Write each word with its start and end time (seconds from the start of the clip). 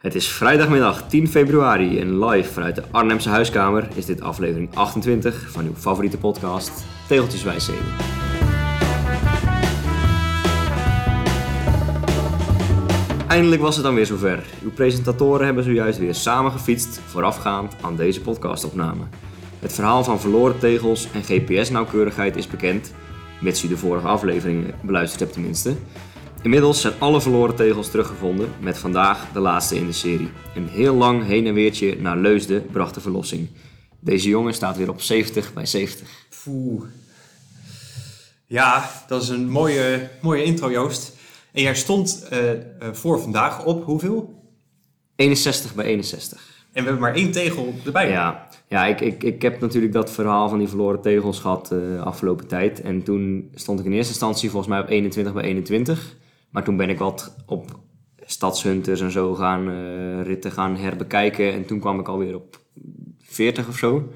Het 0.00 0.14
is 0.14 0.28
vrijdagmiddag 0.28 1.08
10 1.08 1.28
februari 1.28 2.00
en 2.00 2.24
live 2.24 2.52
vanuit 2.52 2.74
de 2.74 2.82
Arnhemse 2.90 3.28
huiskamer 3.28 3.88
is 3.94 4.06
dit 4.06 4.20
aflevering 4.20 4.74
28 4.74 5.50
van 5.50 5.64
uw 5.64 5.74
favoriete 5.74 6.18
podcast 6.18 6.84
Tegeltjes 7.08 7.42
Wijsheden. 7.42 7.84
Eindelijk 13.28 13.62
was 13.62 13.74
het 13.74 13.84
dan 13.84 13.94
weer 13.94 14.06
zover. 14.06 14.44
Uw 14.62 14.70
presentatoren 14.70 15.46
hebben 15.46 15.64
zojuist 15.64 15.98
weer 15.98 16.14
samen 16.14 16.52
gefietst 16.52 17.00
voorafgaand 17.06 17.76
aan 17.80 17.96
deze 17.96 18.20
podcastopname. 18.20 19.02
Het 19.58 19.72
verhaal 19.72 20.04
van 20.04 20.20
verloren 20.20 20.58
tegels 20.58 21.08
en 21.12 21.22
GPS-nauwkeurigheid 21.22 22.36
is 22.36 22.46
bekend, 22.46 22.94
mits 23.40 23.64
u 23.64 23.68
de 23.68 23.76
vorige 23.76 24.06
afleveringen 24.06 24.74
beluisterd 24.82 25.20
hebt 25.20 25.32
tenminste. 25.32 25.74
Inmiddels 26.42 26.80
zijn 26.80 26.94
alle 26.98 27.20
verloren 27.20 27.54
tegels 27.54 27.90
teruggevonden, 27.90 28.52
met 28.60 28.78
vandaag 28.78 29.32
de 29.32 29.40
laatste 29.40 29.76
in 29.76 29.86
de 29.86 29.92
serie. 29.92 30.30
Een 30.54 30.68
heel 30.68 30.94
lang 30.94 31.26
heen 31.26 31.46
en 31.46 31.54
weertje 31.54 31.96
naar 32.00 32.16
Leusden 32.16 32.66
bracht 32.66 32.94
de 32.94 33.00
verlossing. 33.00 33.48
Deze 33.98 34.28
jongen 34.28 34.54
staat 34.54 34.76
weer 34.76 34.88
op 34.88 35.00
70 35.00 35.52
bij 35.52 35.66
70. 35.66 36.08
Poeh. 36.44 36.82
Ja, 38.46 38.90
dat 39.06 39.22
is 39.22 39.28
een 39.28 39.48
mooie, 39.48 40.08
mooie 40.20 40.42
intro, 40.42 40.70
Joost. 40.70 41.16
En 41.52 41.62
jij 41.62 41.74
stond 41.74 42.26
eh, 42.30 42.52
eh, 42.52 42.58
voor 42.92 43.20
vandaag 43.20 43.64
op 43.64 43.84
hoeveel? 43.84 44.42
61 45.16 45.74
bij 45.74 45.84
61. 45.84 46.38
En 46.38 46.82
we 46.82 46.88
hebben 46.88 47.00
maar 47.00 47.14
één 47.14 47.32
tegel 47.32 47.74
erbij. 47.84 48.10
Ja, 48.10 48.48
ja 48.68 48.86
ik, 48.86 49.00
ik, 49.00 49.22
ik 49.22 49.42
heb 49.42 49.60
natuurlijk 49.60 49.92
dat 49.92 50.10
verhaal 50.10 50.48
van 50.48 50.58
die 50.58 50.68
verloren 50.68 51.00
tegels 51.00 51.38
gehad 51.38 51.66
de 51.66 52.00
afgelopen 52.04 52.46
tijd. 52.46 52.80
En 52.80 53.02
toen 53.02 53.50
stond 53.54 53.80
ik 53.80 53.84
in 53.84 53.92
eerste 53.92 54.12
instantie 54.12 54.50
volgens 54.50 54.70
mij 54.70 54.80
op 54.80 54.88
21 54.88 55.32
bij 55.32 55.42
21. 55.42 56.18
Maar 56.50 56.64
toen 56.64 56.76
ben 56.76 56.88
ik 56.88 56.98
wat 56.98 57.36
op 57.46 57.78
stadshunters 58.26 59.00
en 59.00 59.10
zo 59.10 59.34
gaan 59.34 59.70
eh, 59.70 60.22
ritten 60.22 60.52
gaan 60.52 60.76
herbekijken. 60.76 61.52
En 61.52 61.66
toen 61.66 61.80
kwam 61.80 62.00
ik 62.00 62.08
alweer 62.08 62.34
op 62.34 62.60
40 63.18 63.68
of 63.68 63.76
zo. 63.76 64.12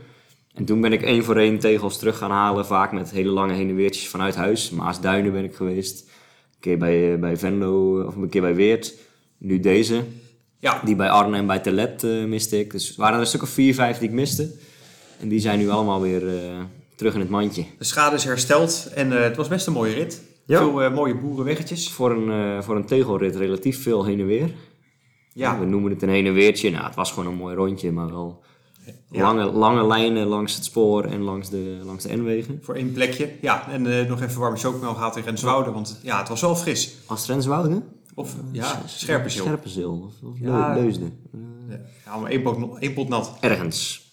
En 0.55 0.65
toen 0.65 0.81
ben 0.81 0.93
ik 0.93 1.03
één 1.03 1.25
voor 1.25 1.37
één 1.37 1.59
tegels 1.59 1.99
terug 1.99 2.19
gaan 2.19 2.31
halen. 2.31 2.67
Vaak 2.67 2.93
met 2.93 3.11
hele 3.11 3.31
lange 3.31 3.53
heen 3.53 3.69
en 3.69 3.75
weertjes 3.75 4.09
vanuit 4.09 4.35
huis. 4.35 4.71
Maasduinen 4.71 5.33
ben 5.33 5.45
ik 5.45 5.55
geweest. 5.55 6.01
Een 6.01 6.61
keer 6.61 6.79
bij, 6.79 7.13
eh, 7.13 7.21
bij 7.21 7.37
Venlo 7.37 8.03
of 8.07 8.17
een 8.17 8.29
keer 8.29 8.41
bij 8.41 8.55
Weert. 8.55 8.95
Nu 9.39 9.61
deze. 9.61 10.05
Ja. 10.59 10.81
Die 10.85 10.97
bij 10.97 11.09
Arnhem 11.09 11.35
en 11.35 11.47
bij 11.47 11.59
Telet 11.59 12.05
eh, 12.05 12.25
miste 12.25 12.59
ik. 12.59 12.71
Dus 12.71 12.97
waren 12.97 13.15
er 13.15 13.21
een 13.21 13.27
stuk 13.27 13.43
of 13.43 13.49
vier, 13.49 13.75
vijf 13.75 13.99
die 13.99 14.09
ik 14.09 14.15
miste. 14.15 14.51
En 15.21 15.29
die 15.29 15.41
zijn 15.41 15.59
nu 15.59 15.69
allemaal 15.69 16.01
weer 16.01 16.29
eh, 16.29 16.61
terug 16.97 17.15
in 17.15 17.21
het 17.21 17.29
mandje. 17.29 17.65
De 17.79 17.85
schade 17.85 18.17
is 18.17 18.25
hersteld 18.25 18.91
en 18.95 19.17
eh, 19.17 19.23
het 19.23 19.37
was 19.37 19.49
best 19.49 19.67
een 19.67 19.73
mooie 19.73 19.95
rit. 19.95 20.23
Ja. 20.47 20.59
Veel 20.59 20.83
eh, 20.83 20.95
mooie 20.95 21.17
boerenweggetjes. 21.17 21.91
Voor 21.91 22.11
een, 22.11 22.57
eh, 22.57 22.63
voor 22.63 22.77
een 22.77 22.85
tegelrit 22.87 23.37
relatief 23.37 23.83
veel 23.83 24.05
heen 24.05 24.21
en 24.21 24.27
weer. 24.27 24.51
Ja, 25.33 25.59
We 25.59 25.65
noemen 25.67 25.91
het 25.91 26.03
een 26.03 26.09
heen 26.09 26.27
en 26.27 26.33
weertje. 26.35 26.71
Nou, 26.71 26.85
het 26.85 26.95
was 26.95 27.13
gewoon 27.13 27.33
een 27.33 27.39
mooi 27.39 27.55
rondje, 27.55 27.93
maar 27.93 28.07
wel 28.11 28.43
Ja. 29.11 29.23
lange, 29.23 29.45
lange 29.53 29.87
lijnen 29.87 30.27
langs 30.27 30.55
het 30.55 30.65
spoor 30.65 31.05
en 31.05 31.21
langs 31.23 31.51
de, 31.51 31.81
langs 31.85 32.05
de 32.05 32.17
N-wegen. 32.17 32.59
voor 32.63 32.75
één 32.75 32.93
plekje. 32.93 33.31
Ja, 33.41 33.69
en 33.71 33.99
eh, 34.01 34.09
nog 34.09 34.23
even 34.23 34.41
warme 34.41 34.57
chocomel 34.57 34.95
gehad 34.95 35.17
in 35.17 35.23
Renswoude, 35.25 35.71
want 35.71 36.01
ja, 36.03 36.19
het 36.19 36.29
was 36.29 36.41
wel 36.41 36.57
fris. 36.57 36.95
Astrenswoude? 37.07 37.83
Of 38.15 38.37
ja, 38.53 38.83
Scherpenzeel. 38.87 39.45
Scherpenzeel. 39.45 40.13
Of, 40.23 40.29
of 40.31 40.39
Ja. 40.41 40.75
Leusden. 40.75 41.19
Ja, 42.05 42.17
maar 42.21 42.31
één 42.31 42.43
pot, 42.43 42.79
één 42.79 42.93
pot 42.95 43.09
nat. 43.09 43.37
Ergens. 43.41 44.04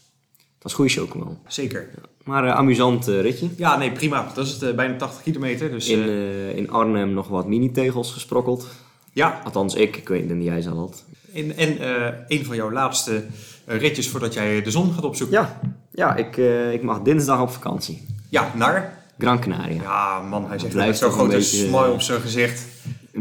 Het 0.62 0.72
was 0.72 0.74
goede 0.74 0.92
chocomel. 0.92 1.38
Zeker. 1.48 1.90
Maar 2.24 2.46
eh, 2.46 2.56
amusant 2.56 3.08
eh, 3.08 3.22
ritje. 3.22 3.48
Ja, 3.58 3.78
nee, 3.78 3.92
prima. 3.92 4.32
Dat 4.36 4.46
is 4.46 4.52
het, 4.52 4.62
eh, 4.64 4.74
bijna 4.76 4.96
80 4.96 5.22
kilometer. 5.24 5.72
Dus 5.72 5.88
In, 5.88 6.10
in 6.56 6.72
Arnhem 6.72 7.14
nog 7.14 7.28
wat 7.28 7.48
mini-tegels 7.48 8.12
gesprokkeld. 8.12 8.68
ja, 9.14 9.42
Althans, 9.44 9.76
ik. 9.76 9.98
Ik 9.98 10.08
weet 10.08 10.30
niet, 10.30 10.44
jij 10.46 10.62
zal 10.62 10.76
dat. 10.76 11.04
en, 11.34 11.58
en 11.58 11.80
eh, 11.80 12.14
een 12.28 12.46
van 12.46 12.56
jouw 12.56 12.72
laatste 12.72 13.24
ritjes 13.66 14.10
voordat 14.10 14.34
jij 14.34 14.62
de 14.62 14.72
zon 14.72 14.94
gaat 14.94 15.04
opzoeken. 15.04 15.38
Ja, 15.38 15.60
ja 15.92 16.16
ik, 16.16 16.38
ik 16.74 16.82
mag 16.82 17.02
dinsdag 17.02 17.42
op 17.42 17.52
vakantie. 17.52 18.06
Ja, 18.30 18.52
naar? 18.56 19.04
Gran 19.18 19.40
Canaria. 19.40 19.82
Ja, 19.82 20.22
man, 20.22 20.48
hij 20.48 20.60
zegt 20.60 20.74
met 20.74 20.98
zo'n 20.98 21.12
grote 21.12 21.36
beetje, 21.36 21.58
smile 21.58 21.92
op 21.92 22.02
zijn 22.02 22.22
gezicht. 22.22 22.66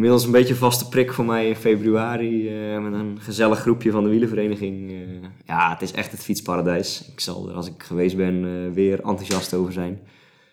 Inmiddels 0.00 0.24
een 0.26 0.32
beetje 0.32 0.54
vaste 0.56 0.88
prik 0.88 1.12
voor 1.12 1.24
mij 1.24 1.48
in 1.48 1.56
februari. 1.56 2.48
eh, 2.48 2.78
met 2.78 2.92
een 2.92 3.18
gezellig 3.20 3.60
groepje 3.60 3.90
van 3.90 4.04
de 4.04 4.10
wielenvereniging. 4.10 4.90
eh. 4.90 5.28
ja, 5.46 5.70
het 5.70 5.82
is 5.82 5.92
echt 5.92 6.10
het 6.12 6.22
fietsparadijs. 6.22 7.08
Ik 7.12 7.20
zal 7.20 7.48
er 7.48 7.54
als 7.54 7.66
ik 7.66 7.82
geweest 7.82 8.16
ben 8.16 8.44
eh, 8.44 8.74
weer 8.74 8.98
enthousiast 9.04 9.54
over 9.54 9.72
zijn. 9.72 10.00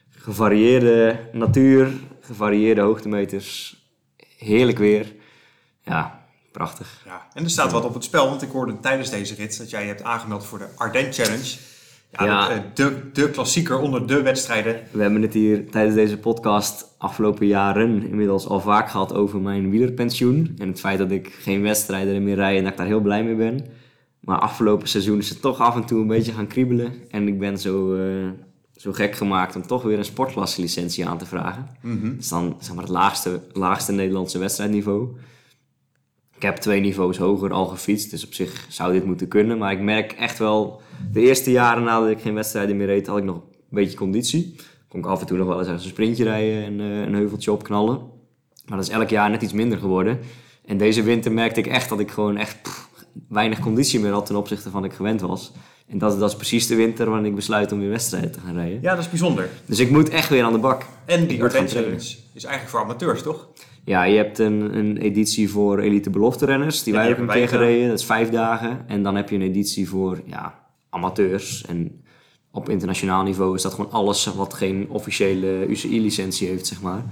Gevarieerde 0.09 1.19
natuur, 1.31 1.91
gevarieerde 2.19 2.81
hoogtemeters. 2.81 3.77
Heerlijk 4.37 4.77
weer. 4.77 5.13
Ja, 5.83 6.25
prachtig. 6.51 7.01
Ja, 7.05 7.27
en 7.33 7.43
er 7.43 7.49
staat 7.49 7.71
wat 7.71 7.85
op 7.85 7.93
het 7.93 8.03
spel, 8.03 8.29
want 8.29 8.41
ik 8.41 8.51
hoorde 8.51 8.79
tijdens 8.79 9.09
deze 9.09 9.35
rit 9.35 9.57
dat 9.57 9.69
jij 9.69 9.81
je 9.81 9.87
hebt 9.87 10.03
aangemeld 10.03 10.45
voor 10.45 10.57
de 10.57 10.67
Ardennes 10.75 11.17
Challenge. 11.17 11.57
Ja, 12.12 12.25
Ja. 12.25 12.63
De, 12.73 13.09
de, 13.13 13.29
klassieker 13.29 13.79
onder 13.79 14.07
de 14.07 14.22
wedstrijden. 14.22 14.79
We 14.91 15.01
hebben 15.01 15.22
het 15.22 15.34
hier 15.34 15.69
tijdens 15.69 15.95
deze 15.95 16.18
podcast 16.18 16.95
afgelopen 16.97 17.47
jaren 17.47 18.07
inmiddels 18.07 18.47
al 18.47 18.59
vaak 18.59 18.90
gehad 18.90 19.13
over 19.13 19.40
mijn 19.40 19.69
wielerpensioen. 19.69 20.56
En 20.57 20.68
het 20.68 20.79
feit 20.79 20.97
dat 20.97 21.12
ik 21.12 21.38
geen 21.40 21.62
wedstrijden 21.62 22.23
meer 22.23 22.35
rijd 22.35 22.57
en 22.57 22.63
dat 22.63 22.72
ik 22.72 22.78
daar 22.78 22.88
heel 22.88 23.00
blij 23.01 23.23
mee 23.23 23.35
ben. 23.35 23.66
Maar 24.19 24.40
afgelopen 24.40 24.88
seizoen 24.88 25.18
is 25.18 25.29
het 25.29 25.41
toch 25.41 25.59
af 25.59 25.75
en 25.75 25.85
toe 25.85 26.01
een 26.01 26.07
beetje 26.07 26.31
gaan 26.31 26.47
kriebelen. 26.47 26.94
En 27.09 27.28
ik 27.28 27.40
ben 27.40 27.57
zo, 27.59 27.95
eh, 27.95 28.28
zo 28.75 28.91
gek 28.91 29.16
gemaakt 29.16 29.56
om 29.56 29.68
toch 29.68 29.84
weer 29.84 29.97
een 29.97 30.06
sportklasselicentie 30.06 31.07
aan 31.07 31.18
te 31.18 31.25
vragen. 31.25 31.69
Dat 31.81 32.19
is 32.19 32.29
dan 32.29 32.57
zeg 32.59 32.74
maar, 32.74 32.84
het 32.84 32.94
laagste, 32.94 33.41
laagste 33.53 33.91
Nederlandse 33.91 34.38
wedstrijdniveau. 34.39 35.07
Ik 36.37 36.43
heb 36.43 36.55
twee 36.55 36.79
niveaus 36.79 37.17
hoger 37.17 37.53
al 37.53 37.65
gefietst, 37.65 38.09
dus 38.11 38.25
op 38.25 38.33
zich 38.33 38.65
zou 38.69 38.93
dit 38.93 39.05
moeten 39.05 39.27
kunnen. 39.27 39.57
Maar 39.57 39.71
ik 39.71 39.79
merk 39.79 40.11
echt 40.11 40.39
wel, 40.39 40.81
de 41.11 41.21
eerste 41.21 41.51
jaren 41.51 41.83
nadat 41.83 42.09
ik 42.09 42.19
geen 42.19 42.33
wedstrijden 42.33 42.77
meer 42.77 42.85
reed, 42.85 43.07
had 43.07 43.17
ik 43.17 43.23
nog 43.23 43.35
een 43.35 43.41
beetje 43.69 43.97
conditie. 43.97 44.55
Kon 44.87 44.99
ik 44.99 45.05
af 45.05 45.19
en 45.19 45.27
toe 45.27 45.37
nog 45.37 45.47
wel 45.47 45.59
eens 45.59 45.67
een 45.67 45.79
sprintje 45.79 46.23
rijden 46.23 46.63
en 46.63 46.79
eh, 46.79 47.01
een 47.01 47.13
heuveltje 47.13 47.51
opknallen. 47.51 47.97
Maar 48.65 48.77
dat 48.77 48.87
is 48.87 48.93
elk 48.93 49.09
jaar 49.09 49.29
net 49.29 49.41
iets 49.41 49.53
minder 49.53 49.77
geworden. 49.77 50.19
En 50.65 50.77
deze 50.77 51.03
winter 51.03 51.31
merkte 51.31 51.59
ik 51.59 51.67
echt 51.67 51.89
dat 51.89 51.99
ik 51.99 52.11
gewoon 52.11 52.37
echt 52.37 52.61
pff, 52.61 52.89
weinig 53.29 53.59
conditie 53.59 53.99
meer 53.99 54.11
had 54.11 54.25
ten 54.25 54.35
opzichte 54.35 54.69
van 54.69 54.81
wat 54.81 54.89
ik 54.89 54.95
gewend 54.95 55.21
was. 55.21 55.51
En 55.87 55.97
dat, 55.97 56.19
dat 56.19 56.29
is 56.29 56.35
precies 56.35 56.67
de 56.67 56.75
winter 56.75 57.09
waarin 57.09 57.25
ik 57.25 57.35
besluit 57.35 57.71
om 57.71 57.79
weer 57.79 57.89
wedstrijden 57.89 58.31
te 58.31 58.39
gaan 58.39 58.53
rijden. 58.53 58.81
Ja, 58.81 58.95
dat 58.95 59.03
is 59.03 59.09
bijzonder. 59.09 59.49
Dus 59.65 59.79
ik 59.79 59.89
moet 59.89 60.09
echt 60.09 60.29
weer 60.29 60.43
aan 60.43 60.53
de 60.53 60.59
bak. 60.59 60.85
En 61.05 61.27
die. 61.27 61.49
Challenge 61.49 61.95
is 62.33 62.43
eigenlijk 62.43 62.69
voor 62.69 62.79
amateurs, 62.79 63.21
toch? 63.21 63.47
Ja, 63.87 64.03
je 64.03 64.17
hebt 64.17 64.39
een, 64.39 64.77
een 64.77 64.97
editie 64.97 65.49
voor 65.49 65.79
elite 65.79 66.09
belofte 66.09 66.45
renners. 66.45 66.83
Die 66.83 66.93
Ja, 66.93 66.99
wij 66.99 67.09
ook 67.09 67.17
een 67.17 67.25
hebben 67.25 67.35
keer 67.35 67.47
gereden. 67.47 67.89
Dat 67.89 67.99
is 67.99 68.05
vijf 68.05 68.29
dagen. 68.29 68.83
En 68.87 69.03
dan 69.03 69.15
heb 69.15 69.29
je 69.29 69.35
een 69.35 69.41
editie 69.41 69.89
voor 69.89 70.21
ja, 70.25 70.59
amateurs. 70.89 71.65
En 71.65 72.03
op 72.51 72.69
internationaal 72.69 73.23
niveau 73.23 73.55
is 73.55 73.61
dat 73.61 73.73
gewoon 73.73 73.91
alles 73.91 74.25
wat 74.25 74.53
geen 74.53 74.85
officiële 74.89 75.65
UCI-licentie 75.67 76.47
heeft, 76.47 76.67
zeg 76.67 76.81
maar. 76.81 77.03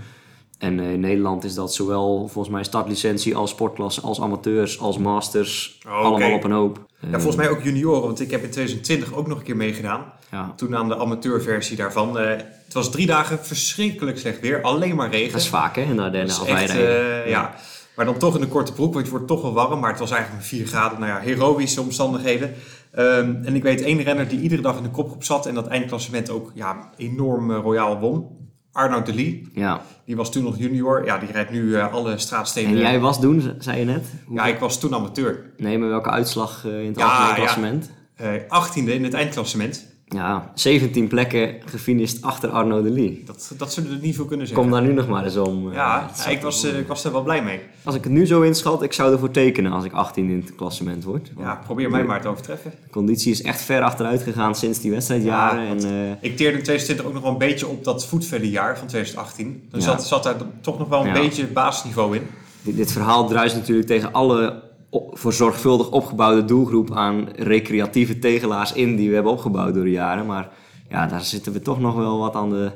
En 0.58 0.80
eh, 0.80 0.92
in 0.92 1.00
Nederland 1.00 1.44
is 1.44 1.54
dat 1.54 1.74
zowel 1.74 2.18
volgens 2.18 2.54
mij 2.54 2.64
startlicentie 2.64 3.36
als 3.36 3.50
sportklasse, 3.50 4.02
als 4.02 4.22
amateurs, 4.22 4.80
als 4.80 4.98
masters. 4.98 5.80
Oh. 5.88 5.94
Allemaal 5.94 6.34
op 6.34 6.44
een 6.44 6.52
hoop. 6.52 6.86
Ja, 7.00 7.12
volgens 7.12 7.36
mij 7.36 7.50
ook 7.50 7.62
junioren, 7.64 8.02
want 8.02 8.20
ik 8.20 8.32
heb 8.32 8.44
in 8.44 8.50
2020 8.50 9.14
ook 9.14 9.28
nog 9.28 9.38
een 9.38 9.44
keer 9.44 9.56
meegedaan. 9.56 10.14
Ja, 10.32 10.54
Toen 10.56 10.76
aan 10.76 10.88
de 10.88 10.98
amateurversie 10.98 11.78
daarvan. 11.78 12.20
Eh, 12.20 12.30
het 12.66 12.74
was 12.74 12.92
drie 12.92 13.06
dagen 13.06 13.46
verschrikkelijk 13.46 14.18
slecht 14.18 14.40
weer, 14.40 14.62
alleen 14.62 14.96
maar 14.96 15.10
regen. 15.10 15.32
dat 15.32 15.42
is 15.42 15.48
vaak 15.48 15.76
hè, 15.76 15.82
in 15.82 15.96
de 15.96 16.02
Ardennen 16.02 16.36
echt, 16.46 16.70
eh, 16.70 17.30
ja. 17.30 17.56
Maar 17.96 18.06
dan 18.06 18.18
toch 18.18 18.36
in 18.36 18.42
een 18.42 18.48
korte 18.48 18.74
broek, 18.74 18.94
want 18.94 19.06
het 19.06 19.14
wordt 19.14 19.28
toch 19.28 19.42
wel 19.42 19.54
warm. 19.54 19.80
Maar 19.80 19.90
het 19.90 20.00
was 20.00 20.12
eigenlijk 20.12 20.42
maar 20.42 20.50
4 20.50 20.68
graden. 20.68 21.00
Nou 21.00 21.12
ja, 21.12 21.20
heroïsche 21.20 21.82
omstandigheden. 21.82 22.54
Ehm, 22.92 23.36
en 23.44 23.56
ik 23.56 23.64
weet 23.64 23.82
één 23.82 24.02
renner 24.02 24.28
die 24.28 24.40
iedere 24.40 24.62
dag 24.62 24.78
in 24.78 24.84
de 24.84 24.90
kopgroep 24.90 25.24
zat. 25.24 25.46
En 25.46 25.54
dat 25.54 25.68
eindklassement 25.68 26.30
ook 26.30 26.52
ja, 26.54 26.90
enorm 26.98 27.52
eh, 27.52 27.58
royaal 27.62 28.00
won. 28.00 28.28
Arnoud 28.76 29.06
de 29.06 29.14
Lee. 29.16 29.48
Ja. 29.54 29.82
Die 30.06 30.16
was 30.16 30.32
toen 30.32 30.44
nog 30.44 30.58
junior. 30.58 31.06
Ja, 31.06 31.18
die 31.18 31.32
rijdt 31.32 31.52
nu 31.52 31.76
eh, 31.76 31.94
alle 31.94 32.18
straatstenen. 32.18 32.72
En 32.72 32.78
jij 32.78 33.00
was 33.00 33.22
doen, 33.22 33.52
zei 33.60 33.80
je 33.80 33.86
net? 33.86 34.06
Hoe- 34.26 34.36
Ja, 34.38 34.46
ik 34.46 34.60
was 34.60 34.80
toen 34.80 34.94
amateur. 34.96 35.52
Nee, 35.58 35.78
maar 35.78 35.90
welke 35.90 36.10
uitslag 36.10 36.66
eh, 36.66 36.80
in 36.82 36.88
het 36.88 36.98
Ja, 36.98 37.06
algemeen 37.06 37.30
ja. 37.30 37.36
klassement? 37.36 37.90
Eh 38.16 38.32
18e 38.34 38.90
in 38.94 39.04
het 39.04 39.14
eindklassement. 39.14 39.86
Ja, 40.08 40.52
17 40.54 41.08
plekken 41.08 41.56
gefinished 41.66 42.22
achter 42.22 42.50
Arno 42.50 42.82
de 42.84 42.90
Lee. 42.90 43.24
Dat, 43.26 43.54
dat 43.58 43.74
zullen 43.74 43.90
we 43.90 43.98
niet 44.02 44.16
veel 44.16 44.26
kunnen 44.26 44.48
zeggen. 44.48 44.64
Kom 44.66 44.74
daar 44.74 44.84
nu 44.84 44.94
nog 44.94 45.08
maar 45.08 45.24
eens 45.24 45.38
om. 45.38 45.70
eh, 45.70 45.76
ja, 45.76 46.10
zat 46.16 46.32
ik 46.32 46.42
was, 46.42 46.64
er- 46.64 46.74
eh, 46.74 46.80
ik 46.80 46.88
was 46.88 47.04
er 47.04 47.12
wel 47.12 47.24
blij 47.24 47.44
mee. 47.44 47.60
Als 47.84 47.96
ik 47.96 48.04
het 48.04 48.12
nu 48.14 48.26
zo 48.26 48.42
inschat, 48.42 48.82
ik 48.84 48.94
zou 48.94 49.14
ervoor 49.14 49.32
tekenen 49.32 49.72
als 49.72 49.84
ik 49.86 49.92
18 49.92 50.30
in 50.30 50.42
het 50.46 50.56
klassement 50.56 51.04
word. 51.04 51.32
Ja, 51.38 51.62
probeer 51.66 51.90
mij 51.90 52.04
maar 52.04 52.22
te 52.22 52.28
overtreffen. 52.28 52.72
De 52.84 52.90
conditie 52.90 53.32
is 53.32 53.42
echt 53.42 53.62
ver 53.62 53.82
achteruit 53.82 54.22
gegaan 54.22 54.56
sinds 54.56 54.80
die 54.80 54.92
wedstrijdjaren. 54.92 55.64
Ja, 55.64 55.70
en, 55.70 55.78
eh, 55.80 56.12
Ik 56.30 56.38
teerde 56.38 56.58
in 56.58 56.64
2020 56.64 57.06
ook 57.06 57.14
nog 57.14 57.22
wel 57.22 57.32
een 57.32 57.38
beetje 57.38 57.68
op 57.68 57.84
dat 57.84 58.06
voetvellenjaar 58.06 58.78
van 58.78 58.88
2018. 58.88 59.64
Dan 59.70 59.80
Ja. 59.80 59.86
zat, 59.86 60.06
zat 60.08 60.24
daar 60.24 60.36
toch 60.62 60.80
nog 60.80 60.88
wel 60.88 61.06
een 61.06 61.14
beetje 61.14 61.48
basisniveau 61.48 62.16
in. 62.16 62.22
dit, 62.62 62.76
dit 62.76 62.92
verhaal 62.92 63.28
druist 63.28 63.56
natuurlijk 63.56 63.88
tegen 63.88 64.12
alle 64.14 64.64
voor 65.12 65.34
zorgvuldig 65.34 65.92
opgebouwde 65.92 66.46
doelgroep 66.46 66.92
aan 66.92 67.28
recreatieve 67.36 68.20
tegelaars 68.20 68.74
in 68.74 68.96
die 68.96 69.08
we 69.10 69.14
hebben 69.14 69.32
opgebouwd 69.32 69.74
door 69.74 69.84
de 69.84 69.90
jaren. 69.92 70.26
Maar 70.26 70.50
ja, 70.90 71.08
daar 71.08 71.22
zitten 71.24 71.54
we 71.54 71.60
toch 71.60 71.80
nog 71.80 71.96
wel 71.96 72.20
wat 72.20 72.36
aan 72.36 72.50
de 72.50 72.72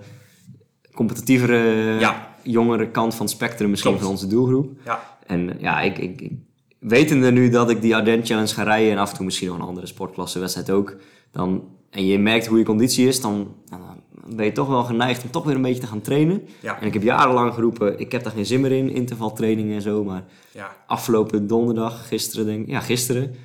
competitievere, 0.93 1.57
Ja. 1.99 2.27
jongere 2.43 2.89
kant 2.89 3.15
van 3.15 3.25
het 3.25 3.35
spectrum 3.35 3.69
misschien 3.69 3.91
Klopt. 3.91 4.05
van 4.05 4.15
onze 4.15 4.27
doelgroep. 4.27 4.69
Ja, 4.85 5.17
En 5.27 5.55
ja, 5.59 5.81
ik, 5.81 5.97
ik, 5.97 6.21
ik, 6.21 6.31
wetende 6.79 7.31
nu 7.31 7.49
dat 7.49 7.69
ik 7.69 7.81
die 7.81 7.95
Ardennes 7.95 8.27
Challenge 8.27 8.53
ga 8.53 8.63
rijden 8.63 8.91
en 8.91 8.97
af 8.97 9.09
en 9.09 9.15
toe 9.15 9.25
misschien 9.25 9.47
nog 9.47 9.57
een 9.57 9.63
andere 9.65 9.87
sportklasse 9.87 10.39
wedstrijd 10.39 10.69
ook, 10.69 10.95
dan, 11.31 11.63
en 11.89 12.05
je 12.05 12.19
merkt 12.19 12.47
hoe 12.47 12.57
je 12.57 12.65
conditie 12.65 13.07
is, 13.07 13.21
dan, 13.21 13.47
dan 13.69 13.79
ben 14.27 14.45
je 14.45 14.51
toch 14.51 14.67
wel 14.67 14.83
geneigd 14.83 15.23
om 15.23 15.31
toch 15.31 15.43
weer 15.43 15.55
een 15.55 15.61
beetje 15.61 15.81
te 15.81 15.87
gaan 15.87 16.01
trainen. 16.01 16.47
Ja. 16.59 16.79
En 16.81 16.87
ik 16.87 16.93
heb 16.93 17.03
jarenlang 17.03 17.53
geroepen, 17.53 17.99
ik 17.99 18.11
heb 18.11 18.23
daar 18.23 18.33
geen 18.33 18.45
zin 18.45 18.61
meer 18.61 18.71
in, 18.71 18.89
intervaltrainingen 18.89 19.75
en 19.75 19.81
zo, 19.81 20.03
maar 20.03 20.23
Ja. 20.51 20.75
afgelopen 20.87 21.47
donderdag, 21.47 22.07
gisteren 22.07 22.45
denk 22.45 22.61
ik, 22.61 22.69
ja 22.69 22.79
gisteren, 22.79 23.35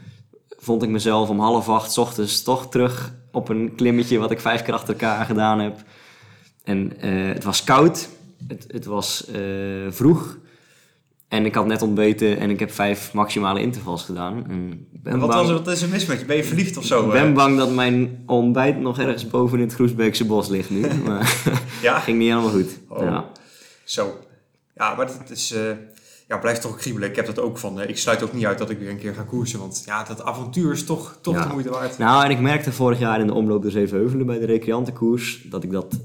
vond 0.58 0.82
ik 0.82 0.88
mezelf 0.88 1.28
om 1.28 1.40
half 1.40 1.68
acht 1.68 1.92
's 1.92 1.98
ochtends 1.98 2.42
toch 2.42 2.68
terug 2.68 3.14
op 3.32 3.48
een 3.48 3.74
klimmetje 3.74 4.18
wat 4.18 4.30
ik 4.30 4.40
vijf 4.40 4.62
keer 4.62 4.74
achter 4.74 4.94
elkaar 4.94 5.24
gedaan 5.24 5.60
heb. 5.60 5.82
En 6.64 7.00
eh, 7.00 7.10
het 7.34 7.44
was 7.44 7.64
koud, 7.64 8.08
het, 8.46 8.64
het 8.68 8.84
was 8.84 9.26
eh, 9.26 9.40
vroeg 9.88 10.38
en 11.34 11.44
ik 11.44 11.54
had 11.54 11.66
net 11.66 11.82
ontbeten 11.82 12.38
en 12.38 12.50
ik 12.50 12.60
heb 12.60 12.70
vijf 12.72 13.12
maximale 13.12 13.60
intervals 13.60 14.04
gedaan. 14.04 14.44
En 14.48 14.86
ben 14.92 15.18
Wat, 15.18 15.28
bang, 15.28 15.40
was, 15.40 15.48
er- 15.48 15.54
wat 15.64 15.68
is 15.68 15.82
er 15.82 15.88
mis 15.88 16.06
met 16.06 16.20
je? 16.20 16.24
Ben 16.26 16.36
je 16.36 16.44
verliefd 16.44 16.76
of 16.76 16.84
zo? 16.84 17.04
ik 17.06 17.12
ben 17.12 17.26
eh? 17.28 17.34
bang 17.34 17.58
dat 17.58 17.74
mijn 17.74 18.22
ontbijt 18.26 18.80
nog 18.80 18.98
ergens 18.98 19.26
boven 19.28 19.58
in 19.58 19.64
het 19.64 19.74
Groesbeekse 19.74 20.24
bos 20.26 20.48
ligt 20.48 20.70
nu. 20.70 20.80
Maar 21.06 21.42
Ja? 21.82 21.98
ging 22.06 22.18
niet 22.18 22.28
helemaal 22.28 22.50
goed. 22.50 22.78
Oh. 22.88 23.02
Ja. 23.02 23.24
Zo. 23.84 24.18
Ja, 24.74 24.94
maar 24.94 25.06
het 25.06 25.30
is... 25.30 25.52
eh, 25.52 25.60
ja, 26.28 26.38
blijft 26.38 26.60
toch 26.60 26.76
kriebelen. 26.76 27.08
Ik 27.08 27.16
heb 27.16 27.26
dat 27.26 27.38
ook 27.40 27.58
van... 27.58 27.80
eh, 27.80 27.88
ik 27.88 27.98
sluit 27.98 28.22
ook 28.22 28.32
niet 28.32 28.46
uit 28.46 28.58
dat 28.58 28.70
ik 28.70 28.78
weer 28.78 28.90
een 28.90 28.98
keer 28.98 29.14
ga 29.14 29.22
koersen. 29.22 29.58
Want 29.58 29.82
ja, 29.86 30.04
dat 30.04 30.22
avontuur 30.24 30.72
is 30.72 30.84
toch, 30.84 31.18
toch 31.20 31.34
Ja. 31.34 31.42
de 31.46 31.52
moeite 31.52 31.70
waard. 31.70 31.98
Nou, 31.98 32.24
en 32.24 32.30
ik 32.30 32.40
merkte 32.40 32.72
vorig 32.72 32.98
jaar 32.98 33.20
in 33.20 33.26
de 33.26 33.34
omloop 33.34 33.62
door 33.62 33.70
Zevenheuvelen 33.70 34.26
bij 34.26 34.38
de 34.38 34.46
recreantenkoers 34.46 35.42
dat 35.50 35.64
ik 35.64 35.70
dat 35.70 35.98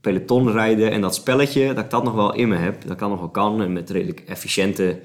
peloton 0.00 0.52
rijden 0.52 0.90
en 0.90 1.00
dat 1.00 1.14
spelletje, 1.14 1.74
dat 1.74 1.84
ik 1.84 1.90
dat 1.90 2.04
nog 2.04 2.14
wel 2.14 2.34
in 2.34 2.48
me 2.48 2.56
heb. 2.56 2.86
Dat 2.86 2.98
dat 2.98 3.08
nog 3.08 3.18
wel 3.18 3.28
kan 3.28 3.62
en 3.62 3.72
met 3.72 3.90
redelijk 3.90 4.20
efficiënte 4.26 5.00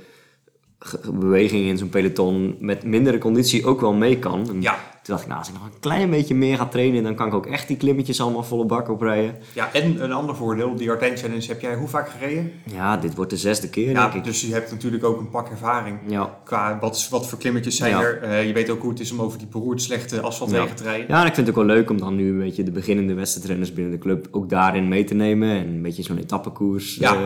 ge- 0.80 1.12
bewegingen 1.14 1.68
in 1.68 1.78
zo'n 1.78 1.90
peloton 1.90 2.56
met 2.60 2.84
mindere 2.84 3.18
conditie 3.18 3.66
ook 3.66 3.82
wel 3.82 3.94
mee 3.94 4.20
kan. 4.20 4.58
Ja. 4.60 4.94
Toen 5.06 5.16
dacht 5.16 5.22
ik, 5.22 5.28
nou, 5.34 5.40
als 5.40 5.50
ik 5.50 5.56
nog 5.56 5.66
een 5.74 5.80
klein 5.80 6.10
beetje 6.10 6.36
meer 6.36 6.58
ga 6.58 6.66
trainen, 6.66 7.04
dan 7.04 7.16
kan 7.16 7.28
ik 7.28 7.34
ook 7.34 7.46
echt 7.46 7.68
die 7.68 7.78
klimmetjes 7.78 8.22
allemaal 8.22 8.44
volle 8.44 8.66
bak 8.66 8.90
oprijden. 8.90 9.36
Ja, 9.54 9.74
en 9.74 10.04
een 10.04 10.12
ander 10.12 10.36
voordeel. 10.36 10.76
Die 10.76 10.90
Ardennes 10.92 11.22
Challenge 11.22 11.48
heb 11.48 11.62
jij 11.62 11.76
hoe 11.76 11.88
vaak 11.88 12.10
gereden? 12.10 12.52
Ja, 12.74 12.98
dit 12.98 13.16
wordt 13.16 13.32
de 13.32 13.38
zesde 13.38 13.70
keer, 13.70 13.90
Ja, 13.92 14.02
denk 14.02 14.14
ik. 14.14 14.24
dus 14.24 14.42
je 14.42 14.54
hebt 14.54 14.72
natuurlijk 14.72 15.04
ook 15.04 15.20
een 15.20 15.30
pak 15.30 15.50
ervaring. 15.50 15.98
Ja. 16.08 16.40
Qua 16.44 16.78
wat, 16.82 17.08
wat 17.10 17.28
voor 17.30 17.38
klimmetjes 17.38 17.76
zijn 17.76 17.92
Ja. 17.92 18.02
er. 18.02 18.22
Eh, 18.22 18.48
je 18.48 18.54
weet 18.54 18.70
ook 18.70 18.82
hoe 18.82 18.90
het 18.90 19.00
is 19.00 19.12
om 19.12 19.22
over 19.22 19.38
die 19.38 19.48
beroerd 19.48 19.82
slechte 19.82 20.22
asfaltwegen 20.22 20.76
te 20.76 20.84
rijden. 20.84 21.08
Ja, 21.08 21.22
en 21.22 21.28
ik 21.28 21.34
vind 21.34 21.48
het 21.48 21.56
ook 21.58 21.66
wel 21.66 21.76
leuk 21.76 21.90
om 21.90 21.98
dan 22.00 22.16
nu 22.16 22.30
een 22.30 22.40
beetje 22.40 22.64
de 22.64 22.72
beginnende 22.72 23.14
wedstrijdrenners 23.14 23.74
binnen 23.74 23.92
de 23.94 24.00
club 24.00 24.28
ook 24.32 24.50
daarin 24.50 24.88
mee 24.88 25.04
te 25.04 25.14
nemen. 25.14 25.50
En 25.50 25.68
een 25.68 25.82
beetje 25.82 26.04
zo'n 26.04 26.18
etappekoers 26.18 26.96
Ja. 26.96 27.14
eh, 27.14 27.20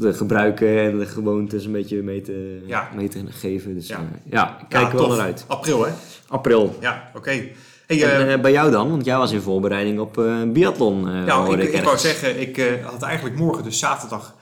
te 0.00 0.12
gebruiken 0.14 0.78
en 0.80 0.98
de 0.98 1.06
gewoontes 1.06 1.64
een 1.64 1.72
beetje 1.72 2.02
mee 2.02 2.20
te, 2.20 2.62
Ja. 2.66 2.88
mee 2.96 3.08
te 3.08 3.24
geven. 3.28 3.74
Dus 3.74 3.86
Ja. 3.88 3.98
ja, 3.98 4.08
ja 4.24 4.58
ik 4.60 4.66
kijk 4.68 4.82
Ja, 4.86 4.90
er 4.90 4.96
wel 4.96 5.08
naar 5.08 5.20
uit. 5.20 5.44
April, 5.46 5.84
hè? 5.84 5.90
April. 6.28 6.76
Ja, 6.80 7.10
oké. 7.14 7.30
Hey, 7.30 8.02
eh, 8.02 8.20
En, 8.20 8.28
eh, 8.28 8.40
bij 8.40 8.52
jou 8.52 8.70
dan? 8.70 8.90
Want 8.90 9.04
jij 9.04 9.16
was 9.16 9.32
in 9.32 9.40
voorbereiding 9.40 10.00
op 10.00 10.18
eh, 10.18 10.24
een 10.24 10.52
biathlon. 10.52 11.08
eh 11.08 11.24
nou, 11.24 11.46
hoorde 11.46 11.62
ik, 11.68 11.72
ik 11.72 11.82
wou 11.84 11.98
zeggen, 11.98 12.40
ik 12.40 12.58
eh, 12.58 12.66
had 12.86 13.02
eigenlijk 13.02 13.36
morgen, 13.36 13.64
dus 13.64 13.78
zaterdag, 13.78 14.34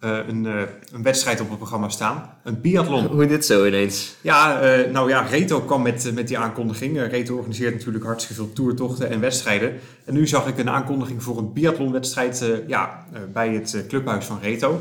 eh, 0.00 0.18
een, 0.28 0.46
eh, 0.46 0.60
een 0.92 1.02
wedstrijd 1.02 1.40
op 1.40 1.48
het 1.48 1.58
programma 1.58 1.88
staan. 1.88 2.36
Een 2.42 2.60
biathlon. 2.60 3.06
Hoe 3.06 3.26
dit 3.26 3.44
zo 3.46 3.66
ineens? 3.66 4.16
Ja, 4.20 4.60
eh, 4.60 4.90
nou 4.92 5.08
ja, 5.08 5.20
Reto 5.20 5.60
kwam 5.60 5.82
met, 5.82 6.10
met 6.14 6.28
die 6.28 6.38
aankondiging. 6.38 7.00
Reto 7.00 7.36
organiseert 7.36 7.74
natuurlijk 7.74 8.04
hartstikke 8.04 8.42
veel 8.42 8.52
toertochten 8.52 9.10
en 9.10 9.20
wedstrijden. 9.20 9.74
En 10.04 10.14
nu 10.14 10.26
zag 10.26 10.46
ik 10.46 10.58
een 10.58 10.70
aankondiging 10.70 11.22
voor 11.22 11.38
een 11.38 11.52
biathlonwedstrijd 11.52 12.44
ja, 12.66 13.06
bij 13.32 13.54
het 13.54 13.84
clubhuis 13.88 14.24
van 14.24 14.38
Reto. 14.42 14.80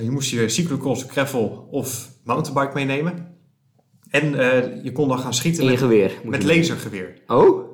Je 0.00 0.10
moest 0.10 0.30
je 0.30 0.48
cyclocross, 0.48 1.04
gravel 1.08 1.68
of 1.70 2.08
mountainbike 2.24 2.74
meenemen. 2.74 3.26
En 4.08 4.30
je 4.82 4.92
kon 4.92 5.08
dan 5.08 5.18
gaan 5.18 5.34
schieten 5.34 5.66
met, 5.66 5.78
geweer. 5.78 6.12
met 6.24 6.42
lasergeweer. 6.42 7.14
Oh? 7.26 7.69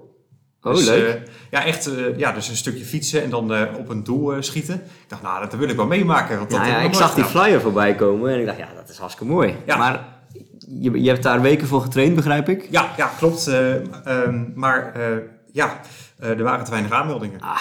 Oh, 0.67 0.75
Dus, 0.75 0.87
leuk. 0.87 1.15
eh, 1.15 1.21
ja, 1.51 1.65
echt 1.65 1.87
eh, 1.87 2.19
ja, 2.19 2.33
dus 2.33 2.49
een 2.49 2.57
stukje 2.57 2.85
fietsen 2.85 3.23
en 3.23 3.31
dan 3.31 3.55
eh, 3.55 3.63
op 3.79 3.89
een 3.89 4.05
doel 4.05 4.43
schieten. 4.43 4.75
Ik 4.75 5.09
dacht, 5.09 5.23
nou, 5.23 5.41
dat 5.41 5.55
wil 5.55 5.69
ik 5.69 5.77
wel 5.77 5.87
meemaken. 5.87 6.39
Want 6.39 6.51
dat 6.51 6.67
ja, 6.67 6.79
ik 6.81 6.95
zag 6.95 7.15
die 7.15 7.25
flyer 7.25 7.61
voorbij 7.61 7.95
komen 7.95 8.33
en 8.33 8.41
ik 8.41 8.47
dacht, 8.47 8.59
ja, 8.59 8.69
dat 8.77 8.89
is 8.89 8.97
hartstikke 8.99 9.33
mooi. 9.33 9.55
Ja. 9.67 9.77
Maar 9.77 10.05
je, 10.81 11.03
je 11.03 11.09
hebt 11.09 11.23
daar 11.23 11.41
weken 11.41 11.67
voor 11.67 11.81
getraind, 11.81 12.15
begrijp 12.15 12.49
ik? 12.49 12.69
Ja, 12.71 12.91
ja 12.97 13.11
klopt. 13.19 13.47
eh, 13.47 13.75
ehm, 14.05 14.45
maar 14.55 14.93
ja, 15.53 15.81
er 16.19 16.43
waren 16.43 16.65
te 16.65 16.71
weinig 16.71 16.93
aanmeldingen. 16.93 17.41
Ah, 17.41 17.61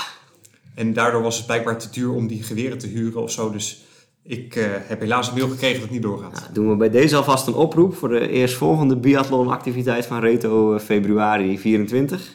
En 0.76 0.94
daardoor 0.94 1.22
was 1.22 1.38
het 1.38 1.46
blijkbaar 1.46 1.78
te 1.78 1.90
duur 1.92 2.12
om 2.14 2.28
die 2.28 2.44
geweren 2.44 2.78
te 2.78 2.88
huren 2.88 3.22
of 3.22 3.32
zo. 3.32 3.52
Dus 3.52 3.84
ik 4.24 4.54
heb 4.88 5.00
helaas 5.00 5.28
een 5.28 5.34
mail 5.34 5.48
gekregen 5.50 5.74
dat 5.74 5.84
het 5.84 5.92
niet 5.92 6.02
doorgaat. 6.02 6.32
Nou, 6.34 6.54
doen 6.54 6.70
we 6.70 6.76
bij 6.76 6.90
deze 6.90 7.16
alvast 7.16 7.48
een 7.48 7.54
oproep 7.54 7.96
voor 7.96 8.10
de 8.10 8.30
eerstvolgende 8.30 8.96
biathlonactiviteit 8.98 10.06
van 10.06 10.20
Reto 10.20 10.80
februari 10.80 11.60
24. 11.60 12.34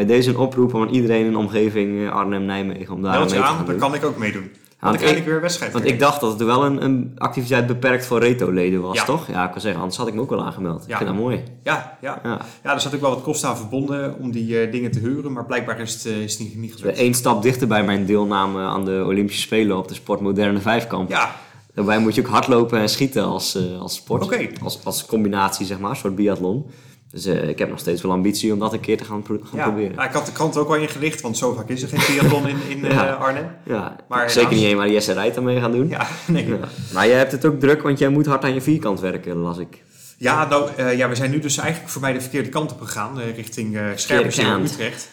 Bij 0.00 0.08
deze 0.08 0.30
een 0.30 0.36
oproep 0.36 0.74
aan 0.74 0.88
iedereen 0.88 1.24
in 1.24 1.30
de 1.32 1.38
omgeving 1.38 2.00
eh, 2.06 2.12
Arnhem, 2.12 2.44
Nijmegen 2.44 2.94
om 2.94 3.02
daar 3.02 3.12
Meld 3.12 3.30
mee 3.30 3.38
te 3.40 3.44
aan, 3.46 3.48
gaan 3.56 3.56
dan 3.56 3.66
doen. 3.66 3.78
kan 3.78 3.94
ik 3.94 4.04
ook 4.04 4.16
meedoen. 4.18 4.50
Want 4.80 5.00
Want 5.00 5.10
ik 5.12 5.18
ik- 5.18 5.24
weer 5.24 5.40
wedstrijd. 5.40 5.72
Want 5.72 5.84
ik 5.84 5.98
dacht 5.98 6.20
dat 6.20 6.30
het 6.32 6.42
wel 6.42 6.64
een, 6.64 6.84
een 6.84 7.12
activiteit 7.16 7.66
beperkt 7.66 8.06
voor 8.06 8.18
Reto-leden 8.20 8.80
was, 8.80 8.96
Ja. 8.96 9.04
toch? 9.04 9.26
Ja, 9.30 9.44
ik 9.44 9.50
kan 9.52 9.60
zeggen, 9.60 9.80
anders 9.80 9.98
had 9.98 10.08
ik 10.08 10.14
me 10.14 10.20
ook 10.20 10.30
wel 10.30 10.44
aangemeld. 10.44 10.84
Ja. 10.86 10.90
Ik 10.90 10.96
vind 10.96 11.08
dat 11.08 11.18
mooi. 11.18 11.42
Ja, 11.62 11.98
ja. 12.00 12.20
Ja. 12.22 12.38
ja, 12.64 12.74
er 12.74 12.80
zat 12.80 12.94
ook 12.94 13.00
wel 13.00 13.10
wat 13.10 13.22
kosten 13.22 13.48
aan 13.48 13.56
verbonden 13.56 14.16
om 14.18 14.30
die 14.30 14.60
eh, 14.60 14.72
dingen 14.72 14.90
te 14.90 14.98
huren. 14.98 15.32
Maar 15.32 15.44
blijkbaar 15.46 15.80
is 15.80 15.94
het, 15.94 16.06
eh, 16.06 16.22
is 16.22 16.38
niet, 16.38 16.56
niet 16.56 16.74
gelukt. 16.74 16.94
ben 16.96 17.04
één 17.04 17.14
stap 17.14 17.42
dichter 17.42 17.66
bij 17.68 17.84
mijn 17.84 18.06
deelname 18.06 18.62
aan 18.62 18.84
de 18.84 19.02
Olympische 19.06 19.42
Spelen 19.42 19.76
op 19.78 19.88
de 19.88 19.94
Sportmoderne 19.94 20.60
Vijfkamp. 20.60 21.08
Ja, 21.10 21.30
Daarbij 21.74 21.98
moet 21.98 22.14
je 22.14 22.20
ook 22.20 22.26
hardlopen 22.26 22.78
en 22.78 22.88
schieten 22.88 23.24
als, 23.24 23.58
als 23.80 23.94
sport. 23.94 24.38
Als, 24.62 24.84
als 24.84 25.06
combinatie, 25.06 25.66
zeg 25.66 25.78
maar, 25.78 25.90
een 25.90 25.96
soort 25.96 26.14
biathlon. 26.14 26.66
Dus 27.10 27.24
eh, 27.26 27.48
ik 27.48 27.58
heb 27.58 27.68
nog 27.68 27.78
steeds 27.78 28.02
wel 28.02 28.10
ambitie 28.12 28.52
om 28.52 28.58
dat 28.58 28.72
een 28.72 28.80
keer 28.80 28.96
te 28.96 29.04
gaan, 29.04 29.22
pro- 29.22 29.38
gaan 29.42 29.58
ja. 29.58 29.62
proberen. 29.64 29.94
Ja, 29.94 30.04
ik 30.04 30.12
had 30.12 30.26
de 30.26 30.32
krant 30.32 30.56
ook 30.56 30.68
al 30.68 30.74
ingelicht, 30.76 31.20
want 31.20 31.36
zo 31.38 31.52
vaak 31.54 31.68
is 31.68 31.82
er 31.82 31.88
geen 31.88 32.16
biathlon 32.16 32.48
in, 32.48 32.56
in 32.68 32.84
eh, 32.86 32.90
Ja. 32.92 33.12
Arnhem. 33.12 33.46
Ja, 33.64 33.96
Maar 34.08 34.30
zeker 34.30 34.54
niet 34.54 34.64
één 34.64 34.76
waar 34.76 34.90
Jesse 34.90 35.12
Rijt 35.12 35.36
aan 35.36 35.44
mee 35.44 35.60
gaan 35.60 35.72
doen. 35.72 35.88
Ja, 35.88 36.06
nee. 36.26 36.48
Ja. 36.48 36.56
Maar 36.92 37.06
jij 37.06 37.16
hebt 37.16 37.32
het 37.32 37.44
ook 37.44 37.60
druk, 37.60 37.82
want 37.82 37.98
jij 37.98 38.08
moet 38.08 38.26
hard 38.26 38.44
aan 38.44 38.54
je 38.54 38.60
vierkant 38.60 39.00
werken, 39.00 39.36
las 39.36 39.58
ik. 39.58 39.82
Ja, 40.18 40.48
nou, 40.48 40.70
eh, 40.76 40.96
ja, 40.96 41.08
we 41.08 41.14
zijn 41.14 41.30
nu 41.30 41.38
dus 41.38 41.58
eigenlijk 41.58 41.90
voor 41.90 42.00
mij 42.00 42.12
de 42.12 42.20
verkeerde 42.20 42.48
kant 42.48 42.72
op 42.72 42.80
gegaan, 42.80 43.18
richting 43.20 43.78
Scherpenzeel 43.94 44.44
kant. 44.44 44.70
Utrecht. 44.70 45.08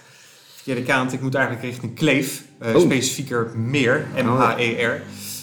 Verkeerde 0.55 0.81
kant, 0.83 1.13
ik 1.13 1.21
moet 1.21 1.35
eigenlijk 1.35 1.65
richting 1.65 1.95
Kleef, 1.95 2.43
Oh. 2.75 2.79
specifieker 2.79 3.51
Meer, 3.55 4.07
M-H-E-R. 4.23 5.01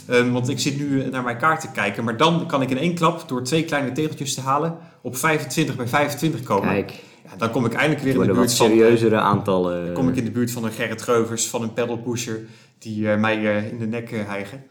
Ehm, 0.08 0.30
want 0.32 0.48
ik 0.48 0.58
zit 0.58 0.78
nu 0.78 1.04
naar 1.10 1.22
mijn 1.22 1.36
kaart 1.36 1.60
te 1.60 1.68
kijken, 1.72 2.04
maar 2.04 2.16
dan 2.16 2.46
kan 2.46 2.62
ik 2.62 2.70
in 2.70 2.78
één 2.78 2.94
klap 2.94 3.28
door 3.28 3.42
twee 3.42 3.64
kleine 3.64 3.92
tegeltjes 3.92 4.34
te 4.34 4.40
halen 4.40 4.76
op 5.04 5.16
25 5.16 5.76
bij 5.76 5.86
25 5.86 6.42
komen. 6.42 6.68
Kijk, 6.68 6.92
Ja, 7.24 7.36
dan 7.36 7.50
kom 7.50 7.64
ik 7.64 7.72
eindelijk 7.72 8.02
weer 8.02 8.14
er 8.14 8.20
in 8.20 8.26
de 8.26 8.32
wat 8.32 8.36
buurt 8.36 8.54
van, 8.54 8.66
serieuzere 8.66 9.16
aantallen. 9.16 9.92
kom 9.92 10.08
ik 10.08 10.16
in 10.16 10.24
de 10.24 10.30
buurt 10.30 10.50
van 10.50 10.64
een 10.64 10.72
Gerrit 10.72 11.02
Geuvers, 11.02 11.46
van 11.46 11.62
een 11.62 11.72
pedalpusher, 11.72 12.40
die 12.78 13.10
eh, 13.10 13.20
mij 13.20 13.56
eh, 13.56 13.70
in 13.70 13.78
de 13.78 13.86
nek 13.86 14.10
eh, 14.10 14.26
hijgen. 14.26 14.64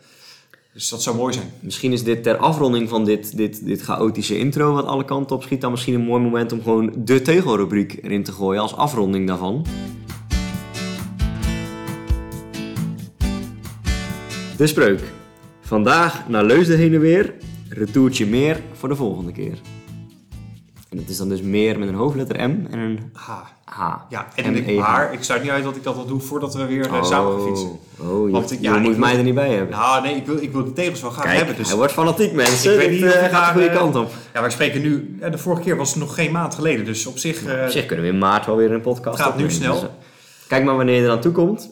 Dus 0.74 0.90
dat 0.90 1.04
zou 1.04 1.16
mooi 1.16 1.34
zijn. 1.34 1.52
Misschien 1.60 1.92
is 1.92 2.04
dit 2.04 2.24
ter 2.24 2.38
afronding 2.38 2.90
van 2.90 3.06
dit, 3.06 3.38
dit, 3.38 3.66
dit 3.66 3.82
chaotische 3.82 4.38
intro 4.38 4.74
wat 4.74 4.86
alle 4.86 5.06
kanten 5.06 5.36
op 5.36 5.44
schiet, 5.44 5.62
dan 5.62 5.72
misschien 5.72 5.94
een 5.94 6.06
mooi 6.06 6.24
moment 6.24 6.52
om 6.52 6.62
gewoon 6.62 6.94
de 6.98 7.22
tegelrubriek 7.22 8.00
erin 8.04 8.24
te 8.24 8.32
gooien 8.32 8.62
als 8.62 8.76
afronding 8.76 9.28
daarvan. 9.28 9.66
De 14.58 14.68
spreuk. 14.68 15.02
Vandaag 15.62 16.30
naar 16.30 16.44
Leusden 16.44 16.78
heen 16.78 16.94
en 16.94 17.00
weer, 17.00 17.34
retourtje 17.70 18.26
meer 18.26 18.62
voor 18.74 18.90
de 18.90 18.96
volgende 18.96 19.32
keer. 19.32 19.58
En 20.94 21.00
dat 21.00 21.10
is 21.10 21.18
dan 21.18 21.30
dus 21.30 21.42
meer 21.42 21.80
met 21.80 21.88
een 21.88 21.96
hoofdletter 21.96 22.36
M 22.50 22.66
en 22.72 22.80
een 22.80 23.12
Ha. 23.14 23.48
H. 23.66 23.80
Ja, 24.10 24.28
en 24.36 24.56
ik, 24.56 24.66
M-E-H. 24.66 24.78
maar 24.80 25.14
ik 25.14 25.24
sluit 25.24 25.42
niet 25.42 25.52
uit 25.52 25.64
dat 25.64 25.76
ik 25.76 25.84
dat 25.84 25.96
al 25.96 26.06
doe 26.06 26.20
voordat 26.20 26.54
we 26.56 26.66
weer 26.66 26.86
eh, 26.86 27.04
samen 27.04 27.32
gaan 27.38 27.48
fietsen. 27.48 27.68
Oh, 28.00 28.28
je, 28.28 28.34
Want 28.34 28.52
ik- 28.52 28.60
je 28.60 28.64
ja, 28.70 28.76
ik 28.76 28.82
moet 28.82 28.98
mij 28.98 29.18
er 29.18 29.24
niet 29.24 29.36
bij 29.36 29.50
hebben. 29.50 29.70
Nou, 29.78 30.02
nee, 30.02 30.16
ik 30.16 30.26
wil, 30.26 30.38
ik 30.42 30.52
wil 30.52 30.64
de 30.64 30.74
tegels 30.74 31.02
wel 31.02 31.12
graag 31.12 31.24
Kijk, 31.26 31.38
hebben. 31.38 31.56
Dus 31.56 31.68
hij 31.68 31.78
wordt 31.78 31.94
fanatiek 31.94 32.34
mensen. 32.34 32.72
Ik 32.74 32.78
weet 32.78 32.90
niet 32.92 33.04
of 33.04 33.10
eh, 33.14 33.22
je 33.24 33.30
gaat 33.30 33.46
de 33.46 33.52
goede 33.52 33.68
eh, 33.68 33.76
kant 33.78 33.96
op. 33.96 34.12
ja, 34.34 34.42
wij 34.42 34.50
spreken 34.50 34.82
nu. 34.82 35.18
De 35.32 35.38
vorige 35.38 35.62
keer 35.62 35.76
was 35.76 35.90
het 35.90 36.00
nog 36.00 36.16
geen 36.16 36.32
maand 36.32 36.56
geleden, 36.56 36.86
dus 36.86 37.06
op 37.06 37.18
zich. 37.18 37.46
eh, 37.46 37.64
Op 37.64 37.70
zich 37.70 37.86
kunnen 37.86 38.06
we 38.06 38.12
in 38.12 38.18
maart 38.18 38.46
wel 38.46 38.56
weer 38.56 38.72
een 38.72 38.82
podcast 38.82 39.20
Gaat 39.22 39.38
nu 39.38 39.52
snel. 39.52 39.74
Dus, 39.74 39.84
eh, 39.84 39.88
kijk 40.48 40.64
maar 40.66 40.76
wanneer 40.76 40.96
je 40.96 41.02
eraan 41.04 41.22
toe 41.22 41.32
komt. 41.32 41.70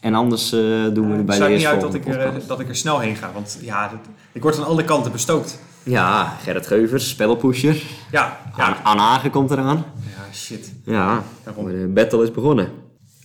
En 0.00 0.14
anders 0.14 0.52
eh, 0.52 0.58
doen 0.92 1.06
we 1.06 1.10
het 1.10 1.20
ik 1.20 1.26
bij 1.26 1.26
de 1.26 1.32
sluit 1.34 1.56
niet 1.56 1.66
uit 1.66 1.82
eerste 1.82 1.98
dat 1.98 2.06
ik, 2.06 2.14
er, 2.14 2.20
eh, 2.26 2.32
dat 2.46 2.60
ik 2.60 2.68
er 2.68 2.76
snel 2.76 2.98
heen 2.98 3.16
ga, 3.16 3.30
want 3.34 3.58
ja, 3.60 3.88
dat- 3.88 3.98
ik 4.32 4.42
word 4.42 4.58
aan 4.58 4.64
alle 4.66 4.84
kanten 4.84 5.12
bestookt. 5.12 5.58
Ja, 5.82 6.36
Gerrit 6.42 6.66
Geuvers, 6.66 7.08
spellenpusher. 7.08 7.82
Ja, 8.10 8.38
Ja. 8.56 8.76
Hagen 8.82 9.30
komt 9.30 9.50
eraan. 9.50 9.84
ja 10.16 10.32
shit. 10.34 10.72
Ja, 10.84 11.22
Daarom. 11.44 11.66
de 11.66 11.90
battle 11.94 12.22
is 12.22 12.30
begonnen. 12.30 12.68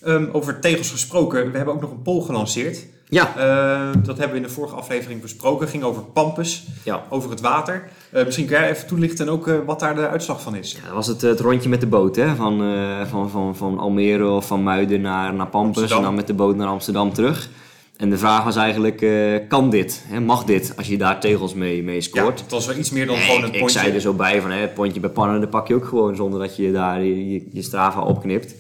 Ehm, 0.02 0.26
over 0.32 0.60
tegels 0.60 0.92
gesproken, 0.92 1.52
we 1.52 1.58
hebben 1.58 1.76
ook 1.76 1.82
nog 1.82 1.92
een 1.92 2.02
poll 2.02 2.22
gelanceerd. 2.22 2.86
Ja, 3.10 3.36
Eh, 3.38 3.90
dat 4.04 4.18
hebben 4.18 4.30
we 4.30 4.42
in 4.42 4.48
de 4.48 4.54
vorige 4.54 4.76
aflevering 4.76 5.22
besproken. 5.22 5.68
ging 5.68 5.84
over 5.84 6.02
pampus, 6.04 6.68
ja. 6.84 7.04
over 7.10 7.30
het 7.30 7.42
water. 7.42 7.90
Eh, 8.12 8.26
misschien 8.26 8.46
kan 8.48 8.60
jij 8.60 8.70
even 8.70 8.88
toelichten 8.88 9.26
en 9.28 9.32
ook 9.32 9.48
eh, 9.48 9.56
wat 9.66 9.80
daar 9.80 9.96
de 9.96 10.08
uitslag 10.08 10.42
van 10.42 10.56
is. 10.56 10.72
Ja, 10.72 10.86
dat 10.86 10.94
was 10.94 11.08
het, 11.08 11.22
het 11.22 11.40
rondje 11.40 11.70
met 11.70 11.80
de 11.80 11.88
boot, 11.88 12.16
hè? 12.16 12.36
Van, 12.36 12.62
eh, 12.64 13.06
van, 13.10 13.30
van, 13.30 13.56
van 13.56 13.80
Almere 13.80 14.28
of 14.30 14.48
van 14.48 14.64
Muiden 14.64 15.02
naar, 15.02 15.34
naar 15.34 15.48
Pampus 15.48 15.68
Amsterdam. 15.82 15.98
en 15.98 16.04
dan 16.04 16.16
met 16.16 16.28
de 16.28 16.34
boot 16.34 16.56
naar 16.56 16.68
Amsterdam 16.68 17.14
terug. 17.14 17.50
En 17.98 18.10
de 18.10 18.18
vraag 18.18 18.44
was 18.44 18.56
eigenlijk, 18.56 19.02
eh, 19.02 19.48
kan 19.48 19.70
dit? 19.70 20.04
Hè, 20.08 20.20
mag 20.20 20.44
dit 20.44 20.74
als 20.78 20.88
je 20.88 20.98
daar 20.98 21.20
tegels 21.20 21.54
mee, 21.54 21.84
mee 21.84 21.96
Ja, 21.96 22.02
scoort? 22.02 22.40
het 22.40 22.52
was 22.52 22.66
wel 22.68 22.78
iets 22.78 22.92
meer 22.92 23.06
dan 23.06 23.16
Nee, 23.16 23.24
gewoon 23.26 23.42
een 23.42 23.48
ik, 23.48 23.54
ik 23.54 23.60
pontje. 23.60 23.80
zei 23.80 23.94
er 23.94 24.02
zo 24.02 24.14
bij 24.14 24.42
van, 24.42 24.52
hè, 24.52 24.58
het 24.60 24.74
pontje 24.74 25.00
bij 25.00 25.10
pannen, 25.10 25.40
dat 25.42 25.50
pak 25.50 25.68
je 25.68 25.76
ook 25.76 25.86
gewoon 25.86 26.16
zonder 26.16 26.40
dat 26.40 26.56
je 26.56 26.72
daar 26.72 27.04
je, 27.04 27.32
je, 27.32 27.48
je 27.52 27.62
Strava 27.62 28.02
opknipt. 28.02 28.56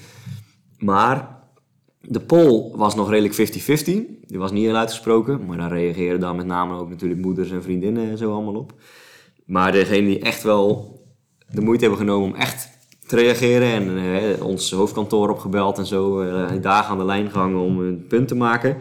Maar 0.78 1.36
de 2.02 2.20
poll 2.20 2.72
was 2.76 2.96
nog 2.96 3.10
redelijk 3.10 3.34
50-50. 3.36 3.84
Die 4.26 4.38
was 4.40 4.52
niet 4.52 4.66
heel 4.66 4.76
uitgesproken, 4.76 5.46
maar 5.46 5.58
daar 5.58 5.72
reageren 5.72 6.20
dan 6.20 6.36
met 6.36 6.46
name 6.46 6.78
ook 6.78 6.90
natuurlijk 6.90 7.22
moeders 7.22 7.52
en 7.52 7.64
vriendinnen 7.64 8.10
en 8.10 8.18
zo 8.18 8.34
allemaal 8.34 8.56
op. 8.56 8.74
Maar 9.46 9.72
degene 9.72 10.08
die 10.08 10.20
echt 10.20 10.44
wel 10.44 10.96
de 11.50 11.62
moeite 11.62 11.82
hebben 11.86 12.00
genomen 12.00 12.30
om 12.30 12.36
echt 12.36 12.70
te 13.08 13.16
reageren 13.16 13.68
en 13.72 13.98
eh, 13.98 14.46
ons 14.46 14.72
hoofdkantoor 14.72 15.30
opgebeld 15.30 15.78
en 15.78 15.86
zo, 15.86 16.22
eh, 16.22 16.62
dagen 16.62 16.92
aan 16.92 16.98
de 16.98 17.06
lijn 17.06 17.30
gehangen 17.32 17.60
om 17.60 17.80
een 17.80 18.06
punt 18.08 18.28
te 18.28 18.36
maken. 18.36 18.78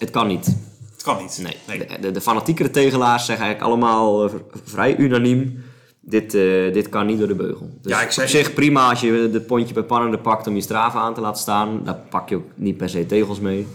Het 0.00 0.10
kan 0.10 0.26
niet. 0.26 0.46
Het 0.92 1.02
kan 1.02 1.16
niet. 1.22 1.40
Nee, 1.66 1.78
De, 1.78 1.98
de, 2.00 2.10
de 2.10 2.20
fanatiekere 2.20 2.70
tegelaars 2.70 3.24
zeggen 3.24 3.44
eigenlijk 3.44 3.72
allemaal 3.74 4.24
eh, 4.24 4.34
vrij 4.64 4.96
unaniem... 4.96 5.62
Dit, 6.02 6.34
eh, 6.34 6.72
dit 6.72 6.88
kan 6.88 7.06
niet 7.06 7.18
door 7.18 7.28
de 7.28 7.34
beugel. 7.34 7.70
Dus 7.82 7.92
Ja, 7.92 8.00
ik 8.02 8.10
zei- 8.10 8.26
op 8.26 8.32
zich 8.32 8.54
prima 8.54 8.88
als 8.90 9.00
je 9.00 9.28
de 9.32 9.40
pontje 9.40 9.74
bij 9.74 9.82
pannen 9.82 10.20
pakt 10.20 10.46
om 10.46 10.54
je 10.54 10.60
straven 10.60 11.00
aan 11.00 11.14
te 11.14 11.20
laten 11.20 11.40
staan. 11.40 11.80
Daar 11.84 11.94
pak 12.10 12.28
je 12.28 12.36
ook 12.36 12.44
niet 12.54 12.76
per 12.76 12.88
se 12.88 13.06
tegels 13.06 13.40
mee. 13.40 13.66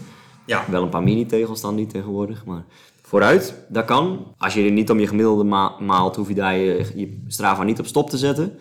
Ja, 0.46 0.64
Wel 0.70 0.82
een 0.82 0.88
paar 0.88 1.02
mini-tegels 1.02 1.60
dan 1.60 1.74
niet 1.74 1.90
tegenwoordig. 1.90 2.44
Maar 2.44 2.64
vooruit, 3.02 3.54
dat 3.68 3.84
kan. 3.84 4.26
Als 4.38 4.54
je 4.54 4.64
er 4.64 4.70
niet 4.70 4.90
om 4.90 4.98
je 5.00 5.06
gemiddelde 5.06 5.44
ma- 5.44 5.74
maalt, 5.80 6.16
hoef 6.16 6.28
je 6.28 6.34
daar 6.34 6.56
je, 6.56 6.86
je 6.94 7.18
Strava 7.28 7.62
niet 7.62 7.78
op 7.78 7.86
stop 7.86 8.10
te 8.10 8.18
zetten. 8.18 8.56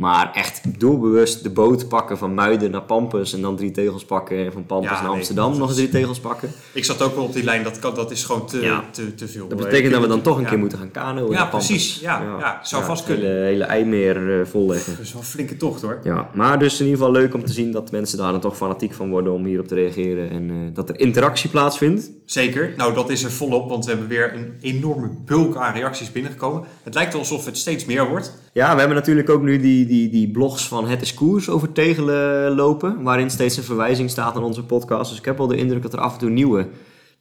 Maar 0.00 0.30
echt 0.34 0.60
doelbewust 0.80 1.42
de 1.42 1.50
boot 1.50 1.88
pakken 1.88 2.18
van 2.18 2.34
Muiden 2.34 2.70
naar 2.70 2.82
Pampus 2.82 3.32
en 3.32 3.40
dan 3.40 3.56
drie 3.56 3.70
tegels 3.70 4.04
pakken. 4.04 4.44
En 4.44 4.52
van 4.52 4.66
Pampus 4.66 4.90
Ja, 4.90 4.94
naar 4.96 5.04
nee, 5.08 5.12
Amsterdam 5.12 5.58
nog 5.58 5.68
eens 5.68 5.76
drie 5.76 5.88
tegels 5.88 6.20
pakken. 6.20 6.50
ik 6.72 6.84
zat 6.84 7.02
ook 7.02 7.14
wel 7.14 7.24
op 7.24 7.32
die 7.32 7.44
lijn. 7.44 7.62
Dat, 7.62 7.78
kan, 7.78 7.94
dat 7.94 8.10
is 8.10 8.24
gewoon 8.24 8.46
te, 8.46 8.60
Ja. 8.60 8.84
te, 8.90 9.14
te 9.14 9.28
veel. 9.28 9.48
Dat 9.48 9.58
Eh, 9.58 9.64
betekent 9.64 9.86
ik 9.86 9.92
dat 9.92 10.00
we 10.02 10.08
dan 10.08 10.20
toch 10.20 10.38
een 10.38 10.44
keer 10.44 10.58
moeten 10.58 10.78
gaan 10.78 10.90
kanoën 10.90 11.30
Ja, 11.30 11.44
precies. 11.44 12.00
Ja, 12.00 12.22
ja, 12.38 12.60
zou 12.62 12.84
vast 12.84 13.04
kunnen. 13.04 13.26
Hele, 13.30 13.40
hele 13.44 13.64
IJmeer 13.64 14.40
eh, 14.40 14.46
volleggen. 14.46 14.92
Dat 14.96 15.04
is 15.04 15.12
wel 15.12 15.20
een 15.22 15.28
flinke 15.28 15.56
tocht 15.56 15.82
hoor. 15.82 15.98
Ja, 16.02 16.30
maar 16.34 16.58
dus 16.58 16.80
in 16.80 16.86
ieder 16.86 16.98
geval 16.98 17.12
leuk 17.12 17.34
om 17.34 17.44
te 17.44 17.52
zien 17.52 17.72
dat 17.72 17.90
mensen 17.90 18.18
daar 18.18 18.32
dan 18.32 18.40
toch 18.40 18.56
fanatiek 18.56 18.92
van 18.94 19.10
worden 19.10 19.32
om 19.32 19.44
hierop 19.44 19.66
te 19.68 19.74
reageren. 19.74 20.30
En 20.30 20.50
eh, 20.50 20.56
dat 20.74 20.88
er 20.88 21.00
interactie 21.00 21.50
plaatsvindt. 21.50 22.10
Zeker. 22.24 22.72
Nou, 22.76 22.94
dat 22.94 23.10
is 23.10 23.24
er 23.24 23.30
volop, 23.32 23.68
want 23.68 23.84
we 23.84 23.90
hebben 23.90 24.08
weer 24.08 24.34
een 24.34 24.54
enorme 24.60 25.10
bulk 25.24 25.56
aan 25.56 25.72
reacties 25.74 26.12
binnengekomen. 26.12 26.64
Het 26.82 26.94
lijkt 26.94 27.14
alsof 27.14 27.44
het 27.44 27.56
steeds 27.58 27.84
meer 27.84 28.08
wordt. 28.08 28.32
Ja, 28.52 28.72
we 28.72 28.78
hebben 28.78 28.96
natuurlijk 28.96 29.30
ook 29.30 29.42
nu 29.42 29.60
die, 29.60 29.86
die, 29.90 30.08
die 30.10 30.30
blogs 30.30 30.68
van 30.68 30.88
Het 30.88 31.02
is 31.02 31.14
Koers 31.14 31.48
over 31.48 31.72
tegelen 31.72 32.54
lopen. 32.54 33.02
Waarin 33.02 33.30
steeds 33.30 33.56
een 33.56 33.62
verwijzing 33.62 34.10
staat 34.10 34.34
naar 34.34 34.42
onze 34.42 34.64
podcast. 34.64 35.10
Dus 35.10 35.18
ik 35.18 35.24
heb 35.24 35.38
wel 35.38 35.46
de 35.46 35.56
indruk 35.56 35.82
dat 35.82 35.92
er 35.92 35.98
af 35.98 36.12
en 36.12 36.18
toe 36.18 36.30
nieuwe 36.30 36.68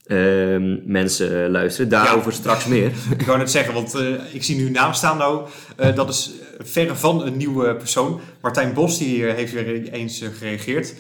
ehm, 0.05 0.77
mensen 0.91 1.51
luisteren. 1.51 1.89
Daarover 1.89 2.31
Ja. 2.31 2.37
straks 2.37 2.65
meer. 2.65 2.91
Ik 3.17 3.21
wou 3.25 3.37
net 3.37 3.51
zeggen, 3.51 3.73
want 3.73 3.95
eh, 3.95 4.33
ik 4.33 4.43
zie 4.43 4.55
nu 4.55 4.69
naam 4.69 4.93
staan 4.93 5.17
nou. 5.17 5.47
eh, 5.75 5.95
dat 5.95 6.09
is 6.09 6.31
verre 6.59 6.95
van 6.95 7.25
een 7.25 7.37
nieuwe 7.37 7.75
persoon. 7.75 8.19
Martijn 8.41 8.73
Bos 8.73 8.97
die, 8.97 9.23
heeft 9.23 9.53
weer 9.53 9.89
eens 9.91 10.21
eh, 10.21 10.29
gereageerd. 10.37 10.93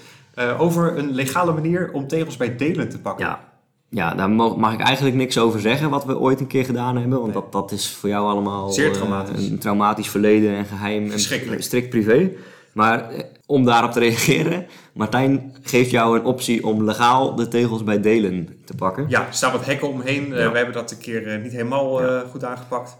over 0.57 0.97
een 0.97 1.11
legale 1.11 1.53
manier 1.53 1.91
om 1.93 2.07
tegels 2.07 2.37
bij 2.37 2.55
delen 2.55 2.89
te 2.89 2.99
pakken. 2.99 3.25
Ja, 3.25 3.48
ja 3.89 4.13
daar 4.15 4.29
mag, 4.29 4.55
mag 4.55 4.73
ik 4.73 4.79
eigenlijk 4.79 5.15
niks 5.15 5.37
over 5.37 5.59
zeggen 5.59 5.89
wat 5.89 6.05
we 6.05 6.19
ooit 6.19 6.39
een 6.39 6.47
keer 6.47 6.65
gedaan 6.65 6.97
hebben. 6.97 7.19
Want 7.19 7.33
Nee. 7.33 7.41
dat, 7.41 7.51
dat 7.51 7.71
is 7.71 7.89
voor 7.89 8.09
jou 8.09 8.27
allemaal 8.27 8.69
Zeer 8.69 8.91
eh, 9.01 9.49
een 9.49 9.57
traumatisch 9.59 10.09
verleden 10.09 10.55
en 10.55 10.65
geheim 10.65 11.11
en 11.11 11.19
strikt 11.63 11.89
privé. 11.89 12.31
Maar 12.73 13.09
eh, 13.09 13.23
om 13.45 13.65
daarop 13.65 13.91
te 13.91 13.99
reageren, 13.99 14.65
Martijn 14.93 15.55
geeft 15.61 15.91
jou 15.91 16.19
een 16.19 16.25
optie 16.25 16.65
om 16.65 16.83
legaal 16.83 17.35
de 17.35 17.47
tegels 17.47 17.83
bij 17.83 18.01
delen 18.01 18.61
te 18.65 18.75
pakken. 18.75 19.05
Ja, 19.07 19.19
er 19.27 19.33
staan 19.33 19.51
wat 19.51 19.65
hekken 19.65 19.87
omheen. 19.89 20.23
Eh, 20.33 20.51
we 20.51 20.57
hebben 20.57 20.73
dat 20.73 20.91
een 20.91 20.97
keer 20.97 21.39
niet 21.43 21.51
helemaal 21.51 22.01
goed 22.31 22.43
aangepakt. 22.43 22.97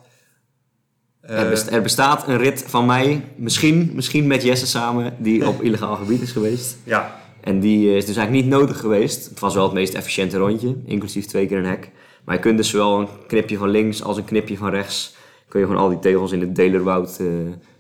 Er, 1.22 1.50
best- 1.50 1.69
er 1.72 1.81
bestaat 1.81 2.27
een 2.27 2.38
rit 2.38 2.63
van 2.67 2.86
mij, 2.86 3.24
misschien, 3.36 3.91
misschien 3.93 4.27
met 4.27 4.43
Jesse 4.43 4.67
samen, 4.67 5.13
die 5.17 5.48
op 5.50 5.62
illegaal 5.62 5.96
gebied 5.96 6.22
is 6.22 6.31
geweest. 6.31 6.77
ja, 6.84 7.19
En 7.41 7.60
die 7.60 7.89
eh, 7.89 7.96
is 7.96 8.05
dus 8.05 8.15
eigenlijk 8.15 8.46
niet 8.46 8.55
nodig 8.55 8.79
geweest. 8.79 9.29
Het 9.29 9.39
was 9.39 9.53
wel 9.53 9.63
het 9.63 9.74
meest 9.74 9.93
efficiënte 9.93 10.38
rondje, 10.38 10.75
inclusief 10.86 11.25
twee 11.25 11.48
keer 11.48 11.58
een 11.58 11.65
hek. 11.65 11.89
Maar 12.24 12.36
je 12.36 12.41
kunt 12.41 12.58
dus 12.58 12.69
zowel 12.69 13.00
een 13.00 13.08
knipje 13.27 13.58
van 13.58 13.69
links 13.69 14.03
als 14.03 14.17
een 14.17 14.25
knipje 14.25 14.58
van 14.58 14.69
rechts... 14.69 15.15
kun 15.48 15.60
je 15.60 15.65
gewoon 15.65 15.81
al 15.81 15.89
die 15.89 16.00
tegels 16.00 16.31
in 16.31 16.41
het 16.41 16.55
delerwoud 16.55 17.17
eh, 17.19 17.25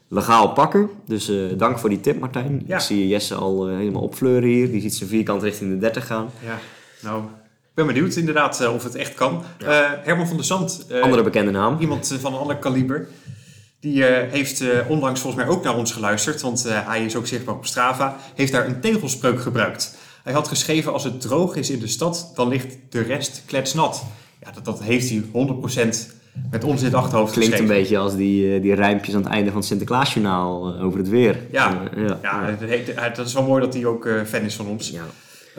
legaal 0.07 0.49
pakken. 0.53 0.89
Dus 1.05 1.29
eh, 1.29 1.35
dank 1.57 1.79
voor 1.79 1.89
die 1.89 1.99
tip, 1.99 2.19
Martijn. 2.19 2.63
Ja. 2.65 2.75
Ik 2.75 2.81
zie 2.81 3.07
Jesse 3.07 3.35
al 3.35 3.67
helemaal 3.67 4.01
opfleuren 4.01 4.49
hier. 4.49 4.71
Die 4.71 4.81
ziet 4.81 4.95
zijn 4.95 5.09
vierkant 5.09 5.43
richting 5.43 5.71
de 5.71 5.77
30 5.77 6.07
gaan. 6.07 6.29
ja. 6.45 6.59
Nou, 7.01 7.23
ik 7.23 7.85
ben 7.85 7.93
benieuwd 7.95 8.15
inderdaad 8.15 8.67
of 8.67 8.83
het 8.83 8.95
echt 8.95 9.13
kan. 9.13 9.43
Herman 10.03 10.27
van 10.27 10.35
der 10.37 10.45
Zand, 10.45 10.85
Andere 11.01 11.23
bekende 11.23 11.51
naam. 11.51 11.77
iemand 11.79 12.17
van 12.19 12.33
een 12.33 12.39
ander 12.39 12.57
kaliber, 12.57 13.07
die 13.79 14.05
eh, 14.05 14.31
heeft 14.31 14.61
eh, 14.61 14.89
onlangs 14.89 15.21
volgens 15.21 15.43
mij 15.43 15.53
ook 15.53 15.63
naar 15.63 15.75
ons 15.75 15.91
geluisterd, 15.91 16.41
want 16.41 16.65
eh, 16.65 16.87
hij 16.87 17.05
is 17.05 17.15
ook 17.15 17.27
zichtbaar 17.27 17.55
op 17.55 17.65
Strava, 17.65 18.17
heeft 18.35 18.51
daar 18.51 18.67
een 18.67 18.79
tegelspreuk 18.79 19.41
gebruikt. 19.41 19.97
Hij 20.23 20.33
had 20.33 20.47
geschreven, 20.47 20.93
als 20.93 21.03
het 21.03 21.21
droog 21.21 21.55
is 21.55 21.69
in 21.69 21.79
de 21.79 21.87
stad, 21.87 22.31
dan 22.35 22.47
ligt 22.47 22.77
de 22.89 23.01
rest 23.01 23.43
kletsnat. 23.45 24.03
Ja, 24.41 24.51
dat, 24.51 24.65
dat 24.65 24.83
heeft 24.83 25.09
hij 25.09 25.21
100% 25.21 25.27
met 26.51 26.63
ons 26.63 26.79
in 26.79 26.85
het 26.85 26.95
achterhoofd 26.95 27.33
Klinkt 27.33 27.59
een 27.59 27.67
beetje 27.67 27.97
als 27.97 28.15
die, 28.15 28.59
die 28.59 28.73
rijmpjes 28.73 29.15
aan 29.15 29.21
het 29.21 29.31
einde 29.31 29.49
van 29.49 29.59
het 29.59 29.67
Sinterklaasjournaal 29.67 30.79
over 30.79 30.99
het 30.99 31.09
weer. 31.09 31.39
Ja. 31.51 31.89
Ja. 31.95 32.19
Ja, 32.21 33.09
dat 33.09 33.27
is 33.27 33.33
wel 33.33 33.43
mooi 33.43 33.61
dat 33.61 33.73
hij 33.73 33.85
ook 33.85 34.09
fan 34.27 34.41
is 34.41 34.55
van 34.55 34.67
ons. 34.67 34.89
Ja. 34.89 35.05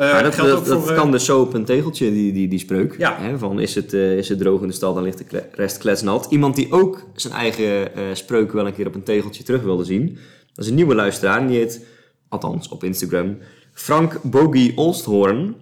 Eh, 0.00 0.12
Maar 0.12 0.22
dat, 0.22 0.34
voor, 0.34 0.90
eh, 0.90 0.96
kan 0.96 1.10
dus 1.10 1.24
zo 1.24 1.40
op 1.40 1.54
een 1.54 1.64
tegeltje, 1.64 2.12
die, 2.12 2.32
die, 2.32 2.48
die 2.48 2.58
spreuk. 2.58 2.94
Ja. 2.98 3.16
Hè, 3.20 3.38
van 3.38 3.60
is 3.60 3.74
het, 3.74 3.92
eh, 3.94 4.16
is 4.16 4.28
het 4.28 4.38
droog 4.38 4.60
in 4.60 4.68
de 4.68 4.74
stad, 4.74 4.94
dan 4.94 5.02
ligt 5.02 5.18
de 5.18 5.24
kle- 5.24 5.48
rest 5.52 5.78
kletsnat. 5.78 6.26
Iemand 6.30 6.56
die 6.56 6.72
ook 6.72 7.06
zijn 7.14 7.34
eigen 7.34 7.90
spreuk 8.16 8.52
wel 8.52 8.66
een 8.66 8.74
keer 8.74 8.86
op 8.86 8.94
een 8.94 9.02
tegeltje 9.02 9.42
terug 9.42 9.62
wilde 9.62 9.84
zien. 9.84 10.18
Dat 10.54 10.64
is 10.64 10.70
een 10.70 10.76
nieuwe 10.76 10.94
luisteraar 10.94 11.40
en 11.40 11.46
die 11.46 11.56
heet, 11.56 11.86
althans 12.28 12.68
op 12.68 12.84
Instagram, 12.84 13.38
Frank 13.72 14.22
Bogie 14.22 14.76
Olsthoorn. 14.76 15.54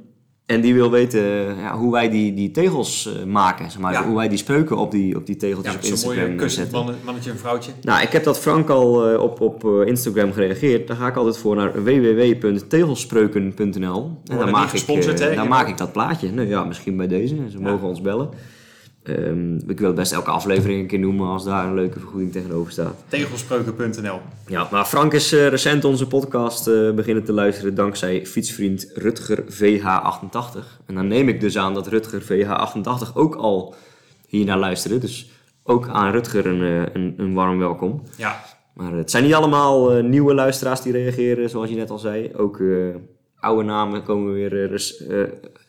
En 0.49 0.61
die 0.61 0.75
wil 0.75 0.90
weten 0.90 1.21
eh, 1.21 1.61
ja, 1.61 1.76
hoe 1.76 1.93
wij 1.93 2.11
die, 2.11 2.35
die 2.35 2.50
tegels 2.50 3.14
eh, 3.17 3.25
maken. 3.25 3.71
Zeg 3.71 3.81
maar, 3.81 3.93
Ja. 3.93 4.05
Hoe 4.05 4.17
wij 4.17 4.28
die 4.28 4.38
spreuken 4.38 4.76
op 4.76 4.90
die, 4.90 5.17
op 5.17 5.26
die 5.26 5.37
tegeltjes 5.37 5.73
ja, 5.73 5.78
op 5.78 5.85
Instagram 5.85 6.21
mooie 6.21 6.33
eh, 6.33 6.38
kus, 6.38 6.55
zetten. 6.55 6.85
man, 6.85 6.95
mannetje 7.05 7.31
en 7.31 7.38
vrouwtje. 7.38 7.73
Nou, 7.83 8.02
ik 8.02 8.12
heb 8.12 8.25
dat 8.25 8.38
Frank 8.38 8.69
al 8.69 9.17
op, 9.19 9.40
op 9.40 9.64
Instagram 9.64 10.33
gereageerd. 10.33 10.87
Daar 10.87 10.97
ga 10.97 11.07
ik 11.07 11.17
altijd 11.17 11.38
voor 11.38 11.57
naar 11.57 11.85
www.tegelspreuken.nl. 11.85 14.21
En 14.25 14.38
daar, 14.38 14.50
maak 14.50 14.73
ik, 14.73 14.87
hè? 14.87 15.35
daar 15.35 15.49
maak 15.49 15.69
ik 15.69 15.78
dat 15.78 15.93
plaatje. 15.93 16.33
Nou 16.33 16.49
ja, 16.49 16.64
misschien 16.64 16.97
bij 16.97 17.09
deze. 17.09 17.37
Ze 17.50 17.61
mogen 17.61 17.88
ons 17.88 18.00
bellen. 18.00 18.28
Ehm, 19.09 19.71
ik 19.71 19.81
wil 19.81 19.93
best 19.93 20.12
elke 20.12 20.31
aflevering 20.31 20.81
een 20.81 20.87
keer 20.87 20.99
noemen 20.99 21.27
als 21.27 21.45
daar 21.45 21.67
een 21.67 21.75
leuke 21.75 21.99
vergoeding 21.99 22.33
tegenover 22.33 22.73
staat. 22.73 22.95
Tegelspreuken.nl. 23.09 24.21
Ja, 24.47 24.69
maar 24.71 24.85
Frank 24.85 25.12
is 25.12 25.33
eh, 25.33 25.49
recent 25.49 25.85
onze 25.85 26.07
podcast 26.07 26.67
eh, 26.67 26.91
beginnen 26.91 27.25
te 27.25 27.33
luisteren 27.33 27.75
dankzij 27.75 28.27
fietsvriend 28.27 28.91
Rutger 28.95 29.45
VH88. 29.45 30.83
En 30.87 30.95
dan 30.95 31.07
neem 31.07 31.29
ik 31.29 31.41
dus 31.41 31.59
aan 31.59 31.75
dat 31.75 31.87
Rutger 31.87 32.23
VH88 32.23 33.12
ook 33.15 33.35
al 33.35 33.75
hiernaar 34.27 34.59
luisterde. 34.59 34.99
Dus 34.99 35.31
ook 35.62 35.88
aan 35.88 36.12
Rutger 36.12 36.47
een, 36.47 36.62
eh, 36.62 36.95
een, 36.95 37.15
een 37.17 37.35
warm 37.35 37.59
welkom. 37.59 38.03
Ja, 38.17 38.45
Maar 38.75 38.93
het 38.93 39.11
zijn 39.11 39.25
niet 39.25 39.35
allemaal 39.35 40.03
nieuwe 40.03 40.35
luisteraars 40.35 40.83
die 40.83 40.93
reageren, 40.93 41.50
zoals 41.50 41.71
je 41.71 41.77
net 41.77 41.91
al 41.91 41.99
zei. 41.99 42.31
Ook 42.37 42.62
oude 43.41 43.65
namen 43.65 44.03
komen 44.03 44.33
weer 44.33 44.83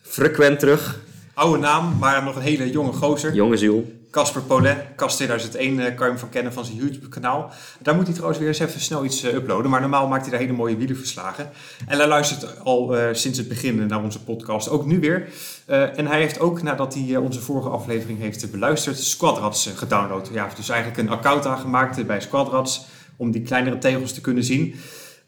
frequent 0.02 0.60
terug. 0.60 1.08
Oude 1.40 1.60
naam, 1.60 1.98
maar 2.00 2.24
nog 2.24 2.36
een 2.36 2.42
hele 2.42 2.70
jonge 2.70 2.94
gozer. 2.94 3.34
Jonge 3.34 3.58
ziel. 3.58 3.98
Casper 4.12 4.42
Paulet, 4.42 4.78
Cas 4.96 5.16
2001 5.16 5.80
eh, 5.80 5.86
kan 5.86 6.06
je 6.06 6.12
hem 6.12 6.20
van 6.20 6.30
kennen 6.30 6.54
van 6.54 6.66
zijn 6.66 6.78
YouTube-kanaal. 6.78 7.52
Daar 7.80 7.96
moet 7.96 8.04
hij 8.04 8.14
trouwens 8.14 8.40
weer 8.40 8.48
eens 8.48 8.60
even 8.60 8.82
snel 8.82 9.06
iets 9.06 9.24
eh, 9.24 9.34
uploaden. 9.34 9.72
Maar 9.72 9.82
normaal 9.82 10.08
maakt 10.08 10.22
hij 10.22 10.32
daar 10.32 10.40
hele 10.40 10.54
mooie 10.54 10.78
wielerverslagen. 10.78 11.50
En 11.88 11.98
hij 11.98 12.08
luistert 12.08 12.64
al 12.64 12.98
eh, 12.98 13.14
sinds 13.14 13.38
het 13.38 13.48
begin 13.48 13.86
naar 13.88 14.04
onze 14.04 14.24
podcast, 14.24 14.70
ook 14.70 14.86
nu 14.86 15.00
weer. 15.00 15.28
En 15.66 16.08
hij 16.08 16.20
heeft 16.20 16.40
ook, 16.40 16.62
nadat 16.62 16.94
hij 16.94 17.18
onze 17.18 17.42
vorige 17.42 17.70
aflevering 17.70 18.20
heeft 18.20 18.52
beluisterd, 18.52 18.98
Squadrats 18.98 19.70
gedownload. 19.76 20.30
Ja, 20.34 20.50
dus 20.56 20.70
eigenlijk 20.70 21.00
een 21.02 21.10
account 21.10 21.46
aangemaakt 21.46 22.08
bij 22.08 22.22
Squadrats 22.22 22.86
om 23.16 23.32
die 23.32 23.42
kleinere 23.42 23.78
tegels 23.78 24.14
te 24.14 24.22
kunnen 24.22 24.44
zien. 24.44 24.76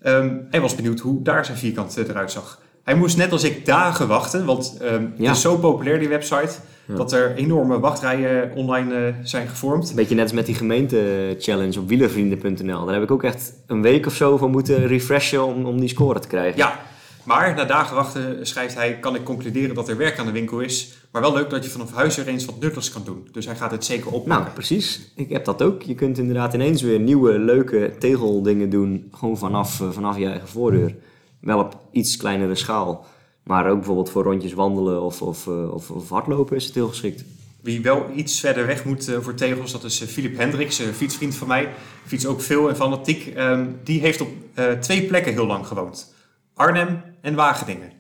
Ehm, 0.02 0.38
hij 0.50 0.62
was 0.62 0.76
benieuwd 0.76 1.00
hoe 1.00 1.22
daar 1.24 1.46
zijn 1.46 1.58
vierkant 1.58 1.98
eruit 1.98 2.32
zag. 2.32 2.60
Hij 2.84 2.96
moest 2.96 3.18
net 3.18 3.32
als 3.32 3.44
ik 3.44 3.66
dagen 3.66 4.08
wachten, 4.08 4.46
want 4.46 4.78
Ja. 4.80 5.28
het 5.28 5.36
is 5.36 5.42
zo 5.42 5.58
populair 5.58 6.00
die 6.00 6.08
website, 6.08 6.52
Ja. 6.86 6.96
dat 6.96 7.12
er 7.12 7.36
enorme 7.36 7.80
wachtrijen 7.80 8.52
online 8.56 8.96
eh, 9.08 9.14
zijn 9.24 9.48
gevormd. 9.48 9.90
Een 9.90 9.96
beetje 9.96 10.16
net 10.16 10.24
als 10.24 10.34
met 10.34 10.46
die 10.46 10.56
gemeente-challenge 10.56 11.80
op 11.80 11.88
wielervrienden.nl. 11.88 12.86
Daar 12.86 12.94
heb 12.94 13.04
ik 13.04 13.12
ook 13.12 13.24
echt 13.24 13.54
een 13.68 13.82
week 13.82 14.06
of 14.06 14.14
zo 14.16 14.38
van 14.38 14.52
moeten 14.52 14.88
refreshen 14.88 15.46
om, 15.46 15.66
om 15.66 15.80
die 15.80 15.90
score 15.90 16.20
te 16.20 16.28
krijgen. 16.28 16.58
Ja, 16.58 16.80
maar 17.24 17.56
na 17.56 17.66
dagen 17.66 17.96
wachten 17.96 18.48
schrijft 18.48 18.76
hij, 18.76 18.98
kan 19.00 19.16
ik 19.16 19.24
concluderen 19.24 19.76
dat 19.76 19.90
er 19.90 19.98
werk 19.98 20.20
aan 20.20 20.26
de 20.26 20.32
winkel 20.32 20.60
is. 20.60 20.94
Maar 21.12 21.22
wel 21.22 21.34
leuk 21.34 21.50
dat 21.50 21.64
je 21.64 21.70
vanaf 21.70 21.94
huis 21.94 22.18
er 22.18 22.28
eens 22.28 22.46
wat 22.46 22.60
nuttigs 22.60 22.92
kan 22.92 23.02
doen. 23.06 23.28
Dus 23.32 23.46
hij 23.46 23.56
gaat 23.56 23.72
het 23.72 23.86
zeker 23.86 24.08
oppakken. 24.12 24.42
Nou, 24.44 24.54
precies. 24.54 25.12
Ik 25.16 25.30
heb 25.30 25.46
dat 25.46 25.62
ook. 25.62 25.82
Je 25.82 25.96
kunt 25.96 26.18
inderdaad 26.18 26.54
ineens 26.54 26.82
weer 26.82 27.00
nieuwe, 27.00 27.40
leuke 27.40 27.92
tegeldingen 28.00 28.70
doen. 28.70 29.10
Gewoon 29.12 29.38
vanaf, 29.38 29.82
eh, 29.82 29.90
vanaf 29.90 30.18
je 30.18 30.26
eigen 30.26 30.48
voordeur. 30.48 30.96
Wel 31.42 31.60
op 31.60 31.88
iets 31.92 32.18
kleinere 32.18 32.56
schaal. 32.56 33.06
Maar 33.44 33.70
ook 33.70 33.78
bijvoorbeeld 33.78 34.10
voor 34.10 34.24
rondjes 34.24 34.54
wandelen 34.54 35.02
of, 35.02 35.22
of, 35.22 35.48
eh, 35.48 35.74
of, 35.74 35.92
of 35.92 36.10
hardlopen 36.10 36.56
is 36.56 36.66
het 36.66 36.76
heel 36.76 36.88
geschikt. 36.88 37.24
Wie 37.62 37.82
wel 37.82 38.06
iets 38.16 38.40
verder 38.40 38.66
weg 38.66 38.86
moet 38.86 39.08
eh, 39.08 39.20
voor 39.20 39.34
tegels, 39.34 39.72
dat 39.72 39.84
is 39.84 40.02
eh, 40.02 40.08
Philip 40.08 40.38
Hendricks, 40.38 40.80
een 40.80 40.94
fietsvriend 40.94 41.36
van 41.36 41.48
mij. 41.48 41.70
Fiets 42.06 42.26
ook 42.26 42.42
veel 42.42 42.70
en 42.70 42.76
fanatiek. 42.76 43.28
Ehm, 43.28 43.68
die 43.84 44.00
heeft 44.00 44.22
op 44.22 44.30
eh, 44.54 44.72
twee 44.72 45.06
plekken 45.06 45.34
heel 45.34 45.46
lang 45.46 45.68
gewoond. 45.68 46.14
Arnhem 46.54 47.02
en 47.22 47.36
Wageningen. 47.36 47.92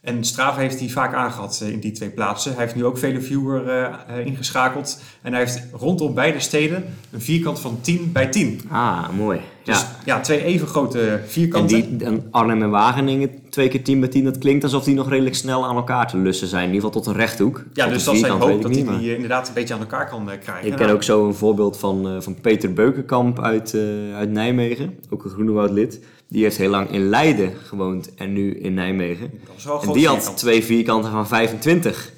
En 0.00 0.24
Strava 0.24 0.60
heeft 0.60 0.78
hij 0.78 0.88
vaak 0.88 1.14
aangehad 1.14 1.60
eh, 1.62 1.68
in 1.68 1.80
die 1.80 1.92
twee 1.92 2.10
plaatsen. 2.10 2.52
Hij 2.52 2.62
heeft 2.62 2.74
nu 2.74 2.84
ook 2.84 2.98
vele 2.98 3.20
viewer 3.20 3.68
eh, 3.68 4.18
eh, 4.18 4.26
ingeschakeld. 4.26 5.00
En 5.22 5.32
hij 5.32 5.40
heeft 5.40 5.62
rondom 5.72 6.14
beide 6.14 6.40
steden 6.40 6.84
een 7.10 7.20
vierkant 7.20 7.60
van 7.60 7.80
10 7.80 8.12
bij 8.12 8.28
10. 8.28 8.60
Ah, 8.68 9.08
mooi. 9.08 9.40
Dus 9.72 9.86
ja. 10.04 10.20
twee 10.20 10.44
even 10.44 10.66
grote 10.66 11.00
En 11.10 11.22
vierkanten. 11.26 11.98
die 11.98 12.06
en 12.06 12.26
Arnhem 12.30 12.62
en 12.62 12.70
Wageningen, 12.70 13.30
twee 13.50 13.68
keer 13.68 13.82
10 13.84 14.00
bij 14.00 14.08
10, 14.08 14.24
dat 14.24 14.38
klinkt 14.38 14.64
alsof 14.64 14.84
die 14.84 14.94
nog 14.94 15.08
redelijk 15.08 15.34
snel 15.34 15.64
aan 15.66 15.76
elkaar 15.76 16.08
te 16.08 16.16
lussen 16.16 16.48
zijn. 16.48 16.68
In 16.68 16.74
ieder 16.74 16.86
geval 16.86 17.02
tot 17.02 17.12
een 17.12 17.18
rechthoek. 17.20 17.64
ja, 17.72 17.84
Tot 17.84 17.92
dus 17.92 18.04
dat 18.04 18.16
zijn 18.16 18.32
hoop 18.32 18.62
dat 18.62 18.74
hij 18.74 18.84
maar- 18.84 18.98
die 18.98 19.14
inderdaad 19.14 19.48
een 19.48 19.54
beetje 19.54 19.74
aan 19.74 19.80
elkaar 19.80 20.08
kan 20.08 20.30
eh, 20.30 20.38
krijgen. 20.38 20.66
Ik 20.66 20.70
ken 20.76 20.80
Nou, 20.84 20.92
ook 20.92 21.02
zo 21.02 21.26
een 21.26 21.34
voorbeeld 21.34 21.78
van, 21.78 22.08
eh, 22.08 22.20
van 22.20 22.34
Peter 22.40 22.72
Beukenkamp 22.72 23.40
uit, 23.40 23.74
eh, 23.74 23.80
uit 24.16 24.30
Nijmegen, 24.30 24.94
ook 25.10 25.24
een 25.24 25.30
Groenewoud-lid. 25.30 26.00
Die 26.28 26.42
heeft 26.42 26.56
heel 26.56 26.70
lang 26.70 26.90
in 26.90 27.08
Leiden 27.08 27.52
gewoond 27.64 28.14
en 28.14 28.32
nu 28.32 28.54
in 28.54 28.74
Nijmegen. 28.74 29.30
dat 29.64 29.82
En 29.86 29.92
die 29.92 30.06
had 30.06 30.16
vierkant. 30.16 30.36
twee 30.36 30.64
vierkanten 30.64 31.10
van 31.10 31.26
25. 31.26 32.12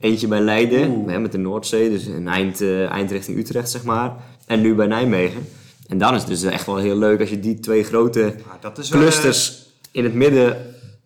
Eentje 0.00 0.28
bij 0.28 0.40
Leiden, 0.40 0.90
Oeh. 0.90 1.16
met 1.18 1.32
de 1.32 1.38
Noordzee, 1.38 1.90
dus 1.90 2.06
een 2.06 2.28
eind, 2.28 2.62
eind 2.90 3.10
richting 3.10 3.38
Utrecht 3.38 3.70
zeg 3.70 3.84
maar. 3.84 4.12
En 4.46 4.60
nu 4.60 4.74
bij 4.74 4.86
Nijmegen. 4.86 5.46
En 5.86 5.98
dan 5.98 6.14
is 6.14 6.20
het 6.20 6.28
dus 6.30 6.42
echt 6.42 6.66
wel 6.66 6.76
heel 6.76 6.96
leuk 6.96 7.20
als 7.20 7.30
je 7.30 7.40
die 7.40 7.60
twee 7.60 7.84
grote 7.84 8.20
Ja, 8.20 8.34
dat 8.60 8.78
is 8.78 8.88
wel, 8.90 9.00
eh, 9.00 9.06
clusters 9.06 9.66
in 9.90 10.04
het 10.04 10.14
midden 10.14 10.56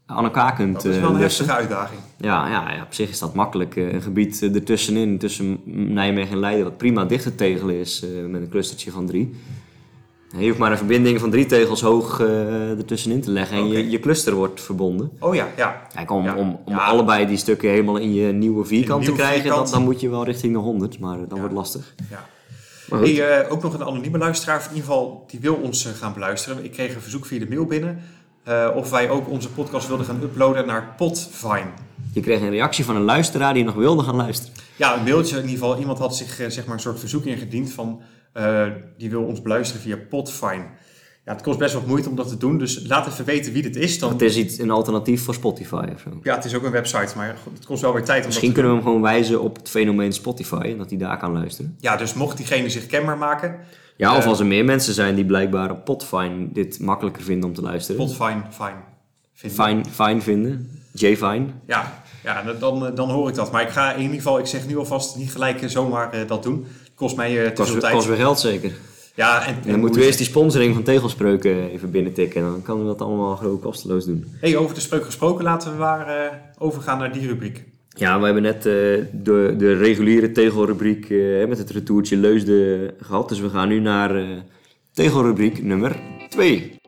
aan 0.06 0.25
elkaar 0.25 0.54
kunt 0.54 0.75
dat 0.75 0.85
is 0.85 0.95
eh, 0.97 1.00
wel 1.02 1.11
een 1.11 1.18
lussen. 1.21 1.45
heftige 1.45 1.66
uitdaging. 1.68 2.00
Ja, 2.18 2.49
ja, 2.49 2.73
ja, 2.73 2.83
op 2.83 2.95
zich 2.95 3.09
is 3.11 3.18
dat 3.18 3.35
makkelijk. 3.35 3.76
Eh, 3.76 3.92
Een 3.92 4.02
gebied 4.02 4.42
eh, 4.42 4.54
ertussenin, 4.54 5.18
tussen 5.18 5.61
Nijmegen 5.95 6.33
en 6.33 6.38
Leiden, 6.38 6.64
wat 6.64 6.76
prima 6.76 7.04
dicht 7.04 7.23
te 7.23 7.35
tegelen 7.35 7.75
is 7.75 8.02
eh, 8.02 8.25
met 8.28 8.40
een 8.40 8.49
clustertje 8.49 8.90
van 8.90 9.06
drie. 9.06 9.35
Je 10.38 10.47
hoeft 10.47 10.59
maar 10.59 10.71
een 10.71 10.76
verbinding 10.76 11.21
van 11.21 11.30
drie 11.30 11.47
tegels 11.47 11.80
hoog 11.80 12.21
eh, 12.21 12.71
ertussenin 12.71 13.21
te 13.21 13.30
leggen 13.30 13.56
en 13.56 13.68
je, 13.68 13.90
je 13.90 14.00
cluster 14.00 14.35
wordt 14.35 14.61
verbonden. 14.61 15.11
Oh 15.18 15.35
ja, 15.35 15.49
ja. 15.56 15.83
Kijk, 15.95 16.11
om, 16.11 16.25
Ja. 16.25 16.35
om, 16.35 16.59
om 16.64 16.73
Ja. 16.73 16.78
allebei 16.85 17.26
die 17.26 17.37
stukken 17.37 17.71
helemaal 17.71 17.97
in 17.97 18.14
je 18.14 18.33
nieuwe 18.33 18.64
vierkant 18.64 19.00
nieuwe 19.00 19.16
te 19.16 19.23
krijgen, 19.23 19.50
dan, 19.50 19.71
dan 19.71 19.83
moet 19.83 20.00
je 20.00 20.09
wel 20.09 20.25
richting 20.25 20.52
de 20.52 20.59
100, 20.59 20.99
maar 20.99 21.18
dat 21.18 21.28
Ja. 21.33 21.38
wordt 21.38 21.54
lastig. 21.54 21.95
ja. 22.11 22.26
Hey, 22.90 23.40
eh, 23.40 23.52
ook 23.52 23.62
nog 23.62 23.75
een 23.75 23.85
anonieme 23.85 24.19
luisteraar, 24.19 24.61
in 24.61 24.69
ieder 24.69 24.85
geval, 24.85 25.25
die 25.26 25.40
wil 25.40 25.55
ons 25.55 25.87
eh, 25.87 25.93
gaan 25.93 26.12
beluisteren. 26.12 26.64
Ik 26.64 26.73
kreeg 26.73 26.95
een 26.95 27.00
verzoek 27.00 27.26
via 27.26 27.38
de 27.38 27.49
mail 27.49 27.64
binnen 27.64 28.02
eh, 28.45 28.71
of 28.75 28.90
wij 28.90 29.11
ook 29.11 29.28
onze 29.28 29.49
podcast 29.49 29.88
wilden 29.88 30.07
gaan 30.07 30.23
uploaden 30.23 30.66
naar 30.66 30.95
Podvine. 30.97 31.71
Je 32.12 32.21
kreeg 32.21 32.40
een 32.40 32.50
reactie 32.50 32.85
van 32.85 32.97
een 32.97 33.02
luisteraar 33.02 33.55
die 33.55 33.64
nog 33.64 33.75
wilde 33.75 34.02
gaan 34.02 34.16
luisteren. 34.16 34.55
Ja, 34.76 34.97
een 34.97 35.05
mailtje 35.05 35.37
in 35.37 35.43
ieder 35.43 35.59
geval. 35.59 35.78
Iemand 35.78 35.99
had 35.99 36.16
zich 36.16 36.35
zeg 36.49 36.64
maar 36.64 36.75
een 36.75 36.81
soort 36.81 36.99
verzoek 36.99 37.25
ingediend 37.25 37.73
van 37.73 38.00
die 38.97 39.11
wil 39.11 39.23
ons 39.23 39.43
beluisteren 39.43 39.83
via 39.83 39.97
Podvine. 39.97 40.64
Ja, 41.26 41.33
het 41.33 41.42
kost 41.42 41.59
best 41.59 41.75
wat 41.75 41.87
moeite 41.87 42.09
om 42.09 42.16
dat 42.16 42.28
te 42.28 42.37
doen, 42.37 42.59
dus 42.59 42.87
laat 42.87 43.06
even 43.06 43.25
weten 43.25 43.52
wie 43.52 43.62
dit 43.62 43.76
is. 43.76 43.99
Dan... 43.99 44.12
Het 44.12 44.23
is 44.23 44.37
iets, 44.37 44.59
een 44.59 44.71
alternatief 44.71 45.25
voor 45.25 45.35
Spotify 45.35 45.85
of 45.95 46.00
zo. 46.00 46.11
Ja, 46.23 46.35
het 46.35 46.45
is 46.45 46.54
ook 46.54 46.62
een 46.62 46.71
website, 46.71 47.16
maar 47.16 47.37
het 47.54 47.64
kost 47.66 47.83
wel 47.83 47.92
weer 47.92 48.04
tijd 48.04 48.21
om 48.21 48.26
Misschien 48.26 48.47
dat 48.49 48.56
te 48.56 48.62
kunnen 48.62 48.83
we 48.83 48.88
hem 48.88 48.95
gewoon 48.95 49.12
wijzen 49.12 49.40
op 49.40 49.56
het 49.56 49.68
fenomeen 49.68 50.12
Spotify 50.12 50.61
en 50.62 50.78
dat 50.78 50.90
hij 50.90 50.99
daar 50.99 51.18
kan 51.18 51.33
luisteren. 51.33 51.76
Ja, 51.80 51.97
dus 51.97 52.14
mocht 52.14 52.37
diegene 52.37 52.68
zich 52.68 52.87
kenbaar 52.87 53.18
maken, 53.18 53.56
Ja, 53.97 54.16
of 54.16 54.23
Eh, 54.23 54.28
als 54.28 54.40
er 54.40 54.47
meer 54.47 54.64
mensen 54.64 54.95
zijn 54.95 55.14
die 55.14 55.25
blijkbaar 55.25 55.71
op 55.71 55.85
Podfine 55.85 56.49
dit 56.52 56.80
makkelijker 56.80 57.23
vinden 57.23 57.49
om 57.49 57.54
te 57.54 57.62
luisteren. 57.62 58.06
Podvine, 58.06 58.42
fine. 58.50 58.75
vinden. 59.35 59.64
Fine, 59.64 59.85
fine 60.06 60.21
vinden. 60.21 60.71
J-Fine. 60.92 61.47
Ja, 61.66 62.02
ja 62.25 62.42
dan, 62.59 62.95
dan 62.95 63.11
hoor 63.11 63.28
ik 63.28 63.35
dat. 63.35 63.52
Maar 63.52 63.62
ik 63.62 63.68
ga 63.71 63.92
in 63.92 64.00
ieder 64.02 64.16
geval, 64.16 64.38
ik 64.38 64.47
zeg 64.47 64.66
nu 64.66 64.76
alvast, 64.78 65.16
niet 65.16 65.33
gelijk 65.33 65.62
eh, 65.62 65.68
zomaar 65.68 66.12
eh, 66.12 66.28
dat 66.28 66.42
doen. 66.42 66.66
Het 66.85 66.95
kost 66.95 67.16
mij 67.16 67.38
eh, 67.42 67.47
te 67.47 67.52
Kost, 67.52 67.71
veel 67.71 67.80
tijd. 67.80 67.95
kost 67.95 68.06
weer 68.06 68.16
geld 68.16 68.40
zeker. 68.40 68.73
Ja, 69.16 69.46
en, 69.46 69.54
En 69.54 69.62
en 69.62 69.70
dan 69.70 69.80
moeten 69.80 70.00
we 70.00 70.06
eerst 70.06 70.18
die 70.18 70.26
sponsoring 70.26 70.75
van 70.75 70.82
tegelspreuken 70.82 71.70
even 71.70 71.90
binnentikken. 71.90 72.40
En 72.42 72.50
dan 72.50 72.62
kan 72.62 72.78
we 72.78 72.85
dat 72.87 73.00
allemaal 73.00 73.37
gewoon 73.37 73.61
kosteloos 73.61 74.04
doen. 74.04 74.25
Hey, 74.41 74.56
over 74.56 74.75
de 74.75 74.80
spreuk 74.80 75.04
gesproken, 75.04 75.45
laten 75.45 75.73
we 75.73 75.78
maar 75.78 76.08
eh, 76.08 76.32
overgaan 76.58 76.99
naar 76.99 77.12
die 77.12 77.26
rubriek. 77.26 77.64
Ja, 77.99 78.19
we 78.19 78.25
hebben 78.25 78.43
net 78.43 78.56
eh, 78.56 78.73
de, 79.12 79.54
de 79.58 79.76
reguliere 79.76 80.32
tegelrubriek 80.32 81.10
eh, 81.10 81.47
met 81.49 81.58
het 81.58 81.71
retourtje 81.71 82.17
Leusden 82.17 82.95
gehad. 83.00 83.28
Dus 83.28 83.41
we 83.41 83.50
gaan 83.50 83.69
nu 83.69 83.80
naar 83.80 84.17
eh, 84.17 84.28
tegelrubriek 84.93 85.62
nummer 85.62 85.97
2. 86.28 86.78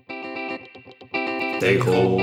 Tegel, 1.58 2.20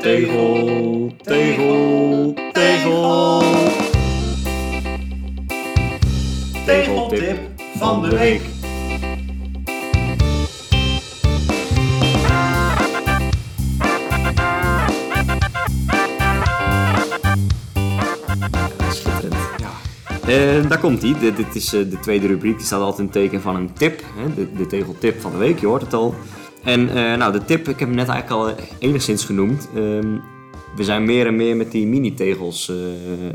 tegel, 0.00 1.12
tegel, 1.22 2.34
tegel. 2.52 3.42
Tegeltip 6.66 7.38
van 7.78 8.02
de 8.02 8.08
week. 8.08 8.53
En 20.26 20.68
daar 20.68 20.80
komt 20.80 21.02
hij. 21.02 21.32
Dit, 21.36 21.54
is 21.54 21.72
eh, 21.72 21.90
de 21.90 22.00
tweede 22.00 22.26
rubriek. 22.26 22.56
Die 22.56 22.66
staat 22.66 22.80
altijd 22.80 23.06
in 23.06 23.12
teken 23.12 23.40
van 23.40 23.56
een 23.56 23.72
tip. 23.72 24.02
Hè? 24.16 24.34
De, 24.34 24.52
de 24.52 24.66
tegeltip 24.66 25.20
van 25.20 25.30
de 25.30 25.38
week, 25.38 25.58
je 25.58 25.66
hoort 25.66 25.82
het 25.82 25.92
al. 25.92 26.14
En 26.62 26.88
eh, 26.88 27.18
nou, 27.18 27.32
de 27.32 27.44
tip, 27.44 27.68
ik 27.68 27.78
heb 27.78 27.88
hem 27.88 27.96
net 27.96 28.08
eigenlijk 28.08 28.40
al 28.40 28.66
enigszins 28.78 29.24
genoemd. 29.24 29.68
Ehm, 29.74 30.16
we 30.76 30.84
zijn 30.84 31.04
meer 31.04 31.26
en 31.26 31.36
meer 31.36 31.56
met 31.56 31.70
die 31.70 31.86
mini-tegels 31.86 32.68
eh, 32.68 32.76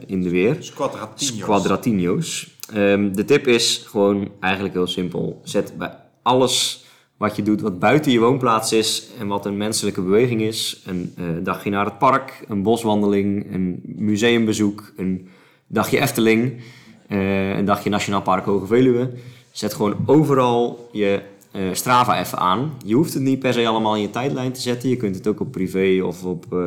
in 0.06 0.22
de 0.22 0.30
weer. 0.30 0.58
Squadratinios. 0.60 1.44
Quadratino's. 1.44 2.58
Ehm, 2.74 3.12
de 3.12 3.26
tip 3.26 3.48
is 3.48 3.84
gewoon 3.88 4.32
eigenlijk 4.40 4.74
heel 4.74 4.88
simpel. 4.88 5.42
Zet 5.44 5.74
bij 5.78 5.92
alles 6.22 6.86
wat 7.18 7.36
je 7.36 7.44
doet 7.44 7.62
wat 7.62 7.80
buiten 7.80 8.12
je 8.12 8.20
woonplaats 8.20 8.74
is 8.74 9.08
en 9.20 9.28
wat 9.28 9.46
een 9.46 9.58
menselijke 9.58 10.02
beweging 10.02 10.42
is. 10.42 10.82
Een 10.86 11.14
eh, 11.18 11.26
dagje 11.44 11.70
naar 11.70 11.86
het 11.86 11.98
park, 11.98 12.46
een 12.48 12.64
boswandeling, 12.64 13.54
een 13.54 13.82
museumbezoek, 13.84 14.94
een 14.98 15.28
dagje 15.68 16.00
Efteling, 16.00 16.62
eh, 17.10 17.58
een 17.58 17.66
dagje 17.66 17.90
Nationaal 17.90 18.22
Park 18.22 18.46
Hoge 18.46 18.66
Veluwe. 18.66 19.10
Zet 19.52 19.74
gewoon 19.74 19.96
overal 20.06 20.90
je 20.92 21.22
eh, 21.52 21.62
Strava 21.72 22.20
even 22.20 22.38
aan. 22.38 22.74
Je 22.86 22.96
hoeft 22.96 23.14
het 23.14 23.24
niet 23.24 23.40
per 23.40 23.54
se 23.54 23.68
allemaal 23.68 23.96
in 23.96 24.02
je 24.02 24.10
tijdlijn 24.10 24.52
te 24.52 24.62
zetten. 24.62 24.90
Je 24.90 24.98
kunt 24.98 25.16
het 25.16 25.28
ook 25.28 25.40
op 25.40 25.52
privé 25.52 26.04
of 26.04 26.24
op 26.24 26.46
eh, 26.54 26.60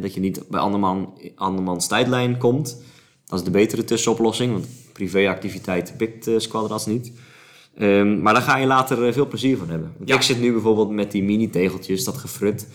dat 0.00 0.14
je 0.14 0.20
niet 0.20 0.42
bij 0.48 0.60
anderman, 0.60 1.14
andermans 1.36 1.86
tijdlijn 1.86 2.38
komt. 2.38 2.82
Dat 3.26 3.38
is 3.38 3.44
de 3.44 3.50
betere 3.50 3.84
tussenoplossing, 3.84 4.52
want 4.52 4.66
privéactiviteit 4.92 5.94
pikt 5.96 6.28
uh, 6.28 6.38
Squadrats 6.38 6.86
niet. 6.86 7.12
Um, 7.78 8.22
maar 8.22 8.34
daar 8.34 8.42
ga 8.42 8.56
je 8.56 8.66
later 8.66 9.06
uh, 9.06 9.12
veel 9.12 9.26
plezier 9.26 9.56
van 9.56 9.68
hebben. 9.68 9.92
Want 9.96 10.08
Ja. 10.08 10.14
Ik 10.14 10.22
zit 10.22 10.40
nu 10.40 10.52
bijvoorbeeld 10.52 10.90
met 10.90 11.10
die 11.10 11.22
mini-tegeltjes, 11.22 12.04
dat 12.04 12.16
gefrut. 12.16 12.68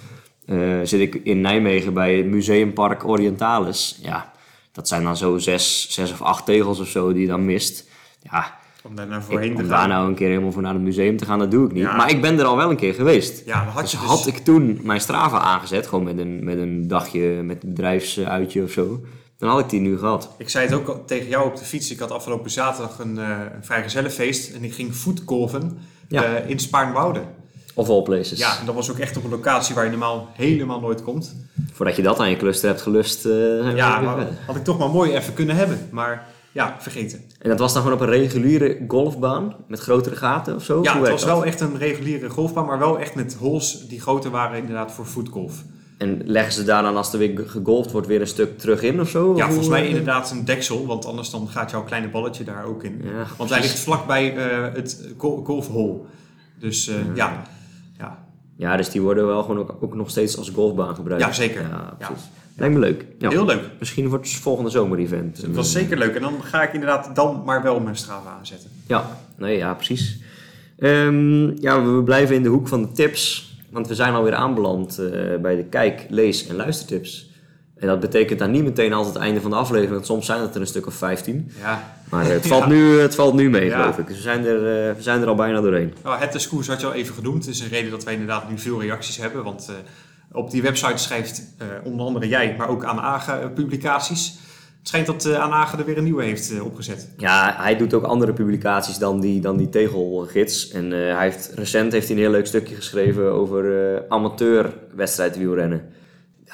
Uh, 0.46 0.80
zit 0.84 1.00
ik 1.00 1.16
in 1.16 1.42
Nijmegen 1.42 1.94
bij 1.94 2.16
het 2.18 2.26
Museumpark 2.26 3.08
Orientalis. 3.08 4.00
Ja, 4.02 4.34
dat 4.76 4.88
zijn 4.88 5.04
dan 5.04 5.18
zo 5.18 5.38
zes, 5.38 5.88
zes 5.90 6.12
of 6.12 6.22
acht 6.22 6.46
tegels 6.46 6.80
of 6.80 6.88
zo 6.88 7.12
die 7.14 7.22
je 7.22 7.28
dan 7.28 7.46
mist. 7.46 7.86
Ja, 8.22 8.56
Om 8.84 8.96
daar 8.96 9.08
naar 9.08 9.24
voorheen 9.24 9.50
ik, 9.50 9.56
te 9.56 9.62
om 9.64 9.70
gaan. 9.70 9.78
daar 9.80 9.88
nou 9.98 10.08
een 10.08 10.16
keer 10.16 10.28
helemaal 10.30 10.52
voor 10.52 10.62
naar 10.62 10.74
het 10.74 10.82
museum 10.84 11.18
te 11.18 11.26
gaan, 11.26 11.40
dat 11.40 11.52
doe 11.52 11.66
ik 11.66 11.74
niet. 11.74 11.84
Ja. 11.84 11.96
Maar 11.96 12.10
ik 12.10 12.22
ben 12.22 12.40
er 12.40 12.46
al 12.46 12.58
wel 12.58 12.70
een 12.70 12.76
keer 12.76 12.94
geweest. 12.94 13.46
Ja, 13.46 13.64
had 13.66 13.82
Dus 13.82 13.92
je 13.92 13.98
dus... 13.98 14.06
had 14.08 14.28
ik 14.28 14.38
toen 14.38 14.80
mijn 14.84 15.02
Strava 15.02 15.40
aangezet, 15.40 15.88
gewoon 15.88 16.04
met 16.04 16.18
een, 16.18 16.44
met 16.44 16.58
een 16.58 16.88
dagje, 16.88 17.42
met 17.44 17.64
een 17.64 17.70
bedrijfsuitje 17.70 18.64
of 18.64 18.72
zo, 18.72 19.02
dan 19.38 19.50
had 19.50 19.60
ik 19.60 19.70
die 19.70 19.80
nu 19.80 19.98
gehad. 19.98 20.30
Ik 20.38 20.50
zei 20.50 20.66
het 20.66 20.74
ook 20.76 20.88
al 20.88 21.06
tegen 21.06 21.28
jou 21.28 21.48
op 21.48 21.56
de 21.58 21.66
fiets. 21.66 21.92
Ik 21.92 22.00
had 22.00 22.12
afgelopen 22.12 22.52
zaterdag 22.52 23.00
een, 23.00 23.16
uh, 23.18 23.30
een 23.56 23.64
vrijgezellenfeest 23.64 24.54
en 24.56 24.64
ik 24.64 24.74
ging 24.74 24.96
voetkolven 24.96 25.78
Ja. 26.08 26.42
uh, 26.44 26.50
in 26.50 26.60
Spaarnwoude. 26.60 27.22
Of 27.78 27.90
all 27.90 28.02
places. 28.02 28.38
Ja, 28.40 28.60
en 28.60 28.66
dat 28.66 28.76
was 28.76 28.92
ook 28.92 28.98
echt 29.00 29.18
op 29.18 29.24
een 29.24 29.30
locatie 29.30 29.76
waar 29.76 29.84
je 29.84 29.90
normaal 29.90 30.30
helemaal 30.34 30.80
nooit 30.80 31.04
komt. 31.04 31.36
Voordat 31.74 31.96
je 31.96 32.02
dat 32.02 32.20
aan 32.20 32.30
je 32.30 32.38
cluster 32.38 32.70
hebt 32.70 32.82
gelust, 32.82 33.26
uh, 33.26 33.32
we 33.32 33.72
Ja, 33.76 34.00
maar 34.00 34.28
had 34.46 34.56
ik 34.56 34.64
toch 34.64 34.78
maar 34.78 34.90
mooi 34.90 35.12
even 35.16 35.34
kunnen 35.34 35.56
hebben. 35.56 35.88
Maar 35.92 36.28
ja, 36.52 36.76
vergeten. 36.80 37.22
En 37.40 37.50
dat 37.50 37.60
was 37.60 37.74
dan 37.74 37.82
gewoon 37.82 37.98
op 37.98 38.04
een 38.04 38.14
reguliere 38.14 38.78
golfbaan 38.88 39.56
met 39.68 39.80
grotere 39.80 40.16
gaten 40.16 40.56
of 40.56 40.64
zo? 40.64 40.84
Ja, 40.84 40.92
Hoe 40.94 41.02
het 41.02 41.12
was 41.12 41.22
dat? 41.22 41.30
wel 41.30 41.46
echt 41.46 41.60
een 41.62 41.78
reguliere 41.78 42.30
golfbaan, 42.30 42.66
maar 42.66 42.80
wel 42.80 43.00
echt 43.00 43.16
met 43.16 43.36
holes 43.40 43.86
die 43.88 44.02
groter 44.02 44.32
waren 44.32 44.58
inderdaad 44.58 44.92
voor 44.92 45.06
voetgolf. 45.06 45.64
En 45.98 46.22
leggen 46.26 46.54
ze 46.54 46.64
daar 46.64 46.84
dan 46.84 46.96
als 46.98 47.14
er 47.14 47.20
weer 47.20 47.44
gegolfd 47.46 47.92
wordt 47.92 48.08
weer 48.08 48.22
een 48.22 48.28
stuk 48.28 48.60
terug 48.60 48.82
in 48.82 49.02
of 49.02 49.10
zo? 49.10 49.36
Ja, 49.36 49.46
volgens 49.48 49.68
mij 49.68 49.88
inderdaad 49.88 50.32
een 50.32 50.46
deksel, 50.46 50.86
want 50.86 51.06
anders 51.06 51.30
dan 51.30 51.48
gaat 51.48 51.72
jouw 51.72 51.84
kleine 51.84 52.10
balletje 52.10 52.44
daar 52.44 52.66
ook 52.66 52.84
in. 52.84 53.02
Ja, 53.04 53.26
Want 53.38 53.50
hij 53.50 53.62
ligt 53.62 53.80
vlakbij 53.80 54.36
eh, 54.38 54.74
het 54.74 55.08
go- 55.18 55.44
golfhol. 55.44 56.06
Dus 56.60 56.88
eh, 56.88 56.96
ja. 56.96 57.12
ja. 57.16 57.44
Ja, 58.58 58.78
dus 58.78 58.90
die 58.90 59.02
worden 59.02 59.26
wel 59.28 59.42
gewoon 59.42 59.60
ook, 59.60 59.78
ook 59.80 59.96
nog 59.96 60.10
steeds 60.10 60.38
als 60.38 60.50
golfbaan 60.50 60.96
gebruikt. 60.96 61.24
Ja, 61.26 61.32
zeker. 61.32 61.62
Ja, 61.62 61.96
Ja. 62.00 62.08
precies. 62.08 62.26
Lijkt 62.58 62.74
me 62.74 62.80
leuk. 62.80 63.06
Ja. 63.20 63.30
heel 63.30 63.46
leuk. 63.46 63.70
Misschien 63.80 64.08
wordt 64.10 64.28
het 64.30 64.36
volgende 64.38 64.70
zomer-event. 64.70 65.38
Het 65.42 65.56
was 65.56 65.72
zeker 65.72 65.98
leuk. 65.98 66.16
En 66.16 66.22
dan 66.22 66.44
ga 66.44 66.64
ik 66.64 66.74
inderdaad 66.74 67.16
dan 67.16 67.42
maar 67.46 67.64
wel 67.64 67.80
mijn 67.80 67.96
Strava 67.96 68.30
aanzetten. 68.40 68.70
Ja, 68.88 69.18
nee, 69.38 69.58
ja, 69.58 69.74
precies. 69.74 70.20
Ehm, 70.80 71.62
ja, 71.62 71.84
we 71.84 72.04
blijven 72.04 72.36
in 72.36 72.44
de 72.44 72.50
hoek 72.50 72.68
van 72.68 72.82
de 72.82 72.92
tips. 72.92 73.54
Want 73.70 73.88
we 73.88 73.96
zijn 73.96 74.14
alweer 74.14 74.34
aanbeland 74.34 74.98
eh, 75.00 75.36
bij 75.42 75.56
de 75.56 75.64
kijk, 75.64 76.06
lees 76.10 76.48
en 76.48 76.56
luistertips. 76.56 77.30
En 77.76 77.88
dat 77.88 78.00
betekent 78.00 78.40
dan 78.40 78.52
niet 78.52 78.64
meteen 78.64 78.94
altijd 78.94 79.14
het 79.14 79.24
einde 79.24 79.42
van 79.42 79.50
de 79.52 79.58
aflevering, 79.58 79.94
want 79.94 80.06
soms 80.06 80.26
zijn 80.26 80.42
het 80.42 80.56
er 80.56 80.62
een 80.62 80.68
stuk 80.68 80.88
of 80.88 80.94
15. 80.94 81.52
Ja, 81.62 81.95
Maar 82.10 82.26
het 82.26 82.48
valt, 82.52 82.64
Ja. 82.64 82.70
nu, 82.70 83.00
het 83.00 83.16
valt 83.16 83.34
nu 83.34 83.50
mee, 83.50 83.66
Ja. 83.66 83.80
geloof 83.82 83.98
ik. 83.98 84.08
Dus 84.08 84.16
we 84.16 84.22
zijn, 84.22 84.46
er, 84.46 84.90
eh, 84.90 84.96
we 84.96 85.02
zijn 85.02 85.22
er 85.22 85.28
al 85.28 85.36
bijna 85.36 85.62
doorheen. 85.62 85.94
Nou, 86.04 86.20
het 86.20 86.36
is 86.36 86.48
koers 86.48 86.68
had 86.68 86.82
je 86.82 86.88
al 86.88 86.94
even 86.94 87.16
genoemd. 87.16 87.46
Het 87.46 87.54
is 87.56 87.60
een 87.62 87.70
reden 87.70 87.92
dat 87.92 88.04
wij 88.04 88.14
inderdaad 88.14 88.50
nu 88.50 88.58
veel 88.60 88.82
reacties 88.82 89.18
hebben. 89.18 89.44
Want 89.44 89.66
eh, 89.70 89.76
op 90.32 90.52
die 90.52 90.62
website 90.62 90.98
schrijft 90.98 91.44
eh, 91.58 91.68
onder 91.84 92.06
andere 92.06 92.28
jij, 92.28 92.56
maar 92.58 92.70
ook 92.70 92.84
Anage 92.84 93.32
eh, 93.32 93.48
publicaties. 93.54 94.38
Het 94.80 94.94
schijnt 94.94 95.24
dat 95.24 95.36
Anage 95.36 95.78
er 95.78 95.86
weer 95.86 95.98
een 95.98 96.04
nieuwe 96.04 96.24
heeft 96.24 96.62
opgezet. 96.62 97.10
Ja, 97.18 97.56
hij 97.58 97.78
doet 97.78 97.94
ook 97.94 98.04
andere 98.04 98.34
publicaties 98.34 98.98
dan 98.98 99.20
die, 99.20 99.42
dan 99.42 99.58
die 99.58 99.70
tegelgids. 99.70 100.70
En 100.72 100.92
hij 100.92 101.24
heeft, 101.24 101.52
recent 101.56 101.92
heeft 101.92 102.08
hij 102.08 102.16
een 102.16 102.22
heel 102.22 102.32
leuk 102.32 102.46
stukje 102.46 102.76
geschreven 102.76 103.32
over 103.32 104.04
amateurwedstrijd 104.10 105.38
wielrennen. 105.38 105.82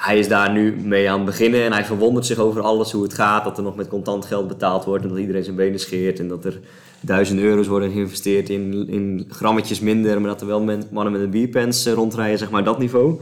Hij 0.02 0.18
is 0.18 0.28
daar 0.28 0.52
nu 0.52 0.76
mee 0.84 1.10
aan 1.10 1.16
het 1.16 1.24
beginnen 1.24 1.62
en 1.64 1.72
hij 1.72 1.84
verwondert 1.84 2.26
zich 2.26 2.38
over 2.38 2.60
alles, 2.60 2.92
hoe 2.92 3.02
het 3.02 3.14
gaat. 3.14 3.44
Dat 3.44 3.56
er 3.56 3.62
nog 3.62 3.76
met 3.76 3.88
contant 3.88 4.24
geld 4.24 4.48
betaald 4.48 4.84
wordt 4.84 5.02
en 5.02 5.08
dat 5.08 5.18
iedereen 5.18 5.44
zijn 5.44 5.56
benen 5.56 5.80
scheert. 5.80 6.18
En 6.18 6.28
dat 6.28 6.44
er 6.44 6.60
duizend 7.00 7.40
euro's 7.40 7.66
worden 7.66 7.90
geïnvesteerd 7.90 8.48
in, 8.48 8.88
in 8.88 9.26
grammetjes 9.28 9.80
minder. 9.80 10.20
Maar 10.20 10.30
dat 10.30 10.40
er 10.40 10.46
wel 10.46 10.64
mannen 10.90 11.12
met 11.12 11.22
een 11.22 11.30
bierpens 11.30 11.86
eh, 11.86 11.92
rondrijden, 11.92 12.38
zeg 12.38 12.50
maar 12.50 12.64
dat 12.64 12.78
niveau. 12.78 13.20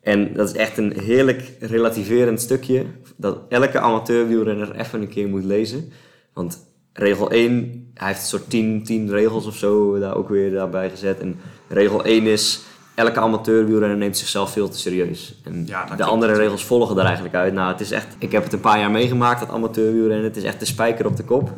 En 0.00 0.32
dat 0.34 0.48
is 0.48 0.56
echt 0.56 0.78
een 0.78 1.00
heerlijk 1.00 1.52
relativerend 1.60 2.40
stukje. 2.40 2.84
Dat 3.16 3.38
elke 3.48 3.78
amateurwielrenner 3.80 4.76
even 4.76 5.00
een 5.00 5.08
keer 5.08 5.28
moet 5.28 5.44
lezen. 5.44 5.92
Want 6.32 6.66
regel 6.92 7.30
1, 7.30 7.90
hij 7.94 8.08
heeft 8.08 8.20
een 8.20 8.26
soort 8.26 8.50
10, 8.50 8.84
10 8.84 9.10
regels 9.10 9.46
of 9.46 9.56
zo 9.56 9.98
daar 9.98 10.16
ook 10.16 10.28
weer 10.28 10.50
daarbij 10.50 10.90
gezet. 10.90 11.20
En 11.20 11.40
regel 11.68 12.04
1 12.04 12.26
is, 12.26 12.60
elke 12.94 13.20
amateurwielrenner 13.20 13.98
neemt 13.98 14.16
zichzelf 14.16 14.52
veel 14.52 14.68
te 14.68 14.78
serieus. 14.78 15.34
En 15.44 15.64
Ja, 15.66 15.84
de 15.96 16.04
andere 16.04 16.32
regels 16.32 16.64
volgen 16.64 16.96
daar 16.96 17.04
eigenlijk 17.04 17.34
uit. 17.34 17.52
Nou, 17.52 17.72
het 17.72 17.80
is 17.80 17.90
echt, 17.90 18.16
ik 18.18 18.32
heb 18.32 18.44
het 18.44 18.52
een 18.52 18.60
paar 18.60 18.78
jaar 18.78 18.90
meegemaakt, 18.90 19.40
dat 19.40 19.50
amateurwielrennen. 19.50 20.26
Het 20.26 20.36
is 20.36 20.44
echt 20.44 20.58
de 20.58 20.66
spijker 20.66 21.06
op 21.06 21.16
de 21.16 21.24
kop. 21.24 21.52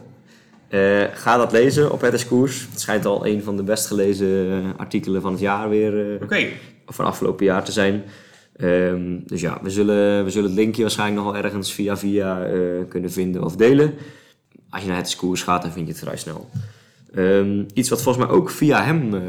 Eh, 0.68 1.03
ga 1.12 1.37
dat 1.37 1.53
lezen 1.53 1.92
op 1.92 2.01
Het 2.01 2.27
Koers. 2.27 2.66
Het 2.70 2.81
schijnt 2.81 3.07
al 3.07 3.27
een 3.27 3.42
van 3.42 3.57
de 3.57 3.62
best 3.62 3.87
gelezen 3.87 4.51
eh, 4.51 4.81
artikelen 4.81 5.23
van 5.23 5.33
het 5.33 5.40
jaar 5.40 5.68
weer, 5.68 6.14
eh, 6.14 6.23
Oké, 6.23 6.47
of 6.87 6.94
van 6.94 7.05
afgelopen 7.05 7.44
jaar 7.44 7.64
te 7.64 7.73
zijn. 7.73 8.05
Ehm, 8.57 9.18
dus 9.27 9.40
ja, 9.40 9.59
we 9.62 9.70
zullen, 9.70 10.25
we 10.25 10.31
zullen 10.31 10.49
het 10.49 10.59
linkje 10.59 10.83
waarschijnlijk 10.83 11.23
nog 11.23 11.33
wel 11.33 11.42
ergens 11.42 11.73
via 11.73 11.97
via 11.97 12.44
eh, 12.44 12.59
kunnen 12.88 13.12
vinden 13.12 13.44
of 13.44 13.57
delen. 13.57 13.94
Als 14.70 14.83
je 14.83 14.88
naar 14.88 14.97
het 14.97 15.16
koers 15.16 15.42
gaat, 15.42 15.62
dan 15.62 15.73
vind 15.73 15.87
je 15.87 15.92
het 15.92 16.03
vrij 16.03 16.16
snel. 16.16 16.49
Ehm, 17.14 17.64
iets 17.74 17.88
wat 17.88 18.03
volgens 18.03 18.27
mij 18.27 18.35
ook 18.35 18.50
via 18.50 18.85
hem 18.85 19.14
eh, 19.14 19.20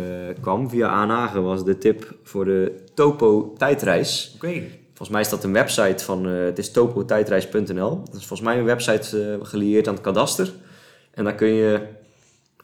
kwam, 0.41 0.69
via 0.69 0.87
Aanhagen, 0.87 1.43
was 1.43 1.63
de 1.63 1.77
tip 1.77 2.15
voor 2.23 2.45
de 2.45 2.75
Topo 2.93 3.53
tijdreis. 3.57 4.31
oké. 4.35 4.61
Volgens 4.87 5.09
mij 5.09 5.21
is 5.21 5.29
dat 5.29 5.43
een 5.43 5.53
website 5.53 6.03
van, 6.03 6.27
eh, 6.29 6.43
het 6.43 6.57
is 6.57 6.71
topotijdreis.nl. 6.71 8.01
Dat 8.05 8.15
is 8.15 8.25
volgens 8.25 8.41
mij 8.41 8.57
een 8.57 8.65
website 8.65 9.21
eh, 9.21 9.47
gelieerd 9.47 9.87
aan 9.87 9.93
het 9.93 10.03
kadaster. 10.03 10.53
En 11.11 11.23
daar 11.23 11.35
kun 11.35 11.47
je 11.47 11.81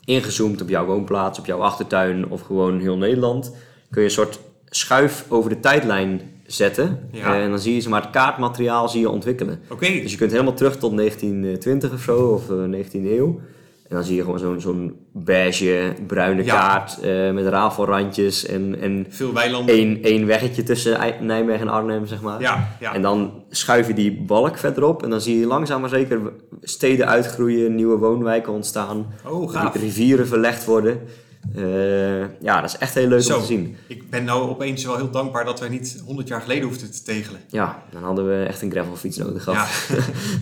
ingezoomd 0.05 0.61
op 0.61 0.69
jouw 0.69 0.85
woonplaats, 0.85 1.39
op 1.39 1.45
jouw 1.45 1.59
achtertuin 1.59 2.29
of 2.29 2.41
gewoon 2.41 2.79
heel 2.79 2.97
Nederland, 2.97 3.55
kun 3.89 4.01
je 4.01 4.07
een 4.07 4.13
soort 4.13 4.39
schuif 4.69 5.25
over 5.29 5.49
de 5.49 5.59
tijdlijn 5.59 6.21
zetten. 6.45 7.09
Ja. 7.11 7.41
En 7.41 7.49
dan 7.49 7.59
zie 7.59 7.81
je 7.81 7.89
maar, 7.89 8.01
het 8.01 8.11
kaartmateriaal 8.11 8.89
zie 8.89 8.99
je 8.99 9.09
ontwikkelen. 9.09 9.59
Oké, 9.69 9.85
Dus 10.01 10.11
je 10.11 10.17
kunt 10.17 10.31
helemaal 10.31 10.53
terug 10.53 10.77
tot 10.77 10.97
1920 10.97 11.93
of 11.93 12.01
zo, 12.01 12.27
of 12.27 12.49
eh, 12.49 12.57
19e 12.57 13.11
eeuw. 13.11 13.39
En 13.91 13.97
dan 13.97 14.05
zie 14.05 14.15
je 14.15 14.21
gewoon 14.23 14.39
zo'n 14.39 14.61
zo'n 14.61 14.95
beige, 15.13 15.93
bruine 16.07 16.43
Ja. 16.43 16.55
kaart 16.55 16.99
eh, 17.01 17.31
met 17.31 17.47
rafelrandjes 17.47 18.45
en, 18.45 18.75
en 18.81 19.05
veel 19.09 19.33
weilanden. 19.33 19.75
één, 19.75 20.03
één 20.03 20.25
weggetje 20.25 20.63
tussen 20.63 21.15
Nijmegen 21.19 21.61
en 21.61 21.73
Arnhem, 21.73 22.05
zeg 22.05 22.21
maar. 22.21 22.41
Ja, 22.41 22.67
ja. 22.79 22.93
En 22.93 23.01
dan 23.01 23.43
schuif 23.49 23.87
je 23.87 23.93
die 23.93 24.21
balk 24.21 24.57
verderop 24.57 25.03
en 25.03 25.09
dan 25.09 25.21
zie 25.21 25.39
je 25.39 25.45
langzaam 25.45 25.81
maar 25.81 25.89
zeker 25.89 26.19
steden 26.61 27.07
uitgroeien, 27.07 27.75
nieuwe 27.75 27.97
woonwijken 27.97 28.53
ontstaan, 28.53 29.05
Oh, 29.27 29.55
rivieren 29.73 30.27
verlegd 30.27 30.65
worden. 30.65 30.99
Eh, 31.55 32.19
ja, 32.41 32.61
dat 32.61 32.69
is 32.69 32.77
echt 32.77 32.93
heel 32.93 33.07
leuk 33.07 33.21
Zo. 33.21 33.35
om 33.35 33.41
te 33.41 33.45
zien. 33.47 33.75
Ik 33.87 34.09
ben 34.09 34.23
nou 34.23 34.49
opeens 34.49 34.85
wel 34.85 34.95
heel 34.95 35.11
dankbaar 35.11 35.45
dat 35.45 35.59
wij 35.59 35.69
niet 35.69 36.01
100 36.05 36.27
jaar 36.27 36.41
geleden 36.41 36.63
hoefden 36.67 36.91
te 36.91 37.03
tegelen. 37.03 37.39
Ja, 37.47 37.83
dan 37.91 38.03
hadden 38.03 38.27
we 38.27 38.43
echt 38.45 38.61
een 38.61 38.71
gravelfiets 38.71 39.17
nodig 39.17 39.43
gehad. 39.43 39.67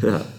Ja. 0.02 0.22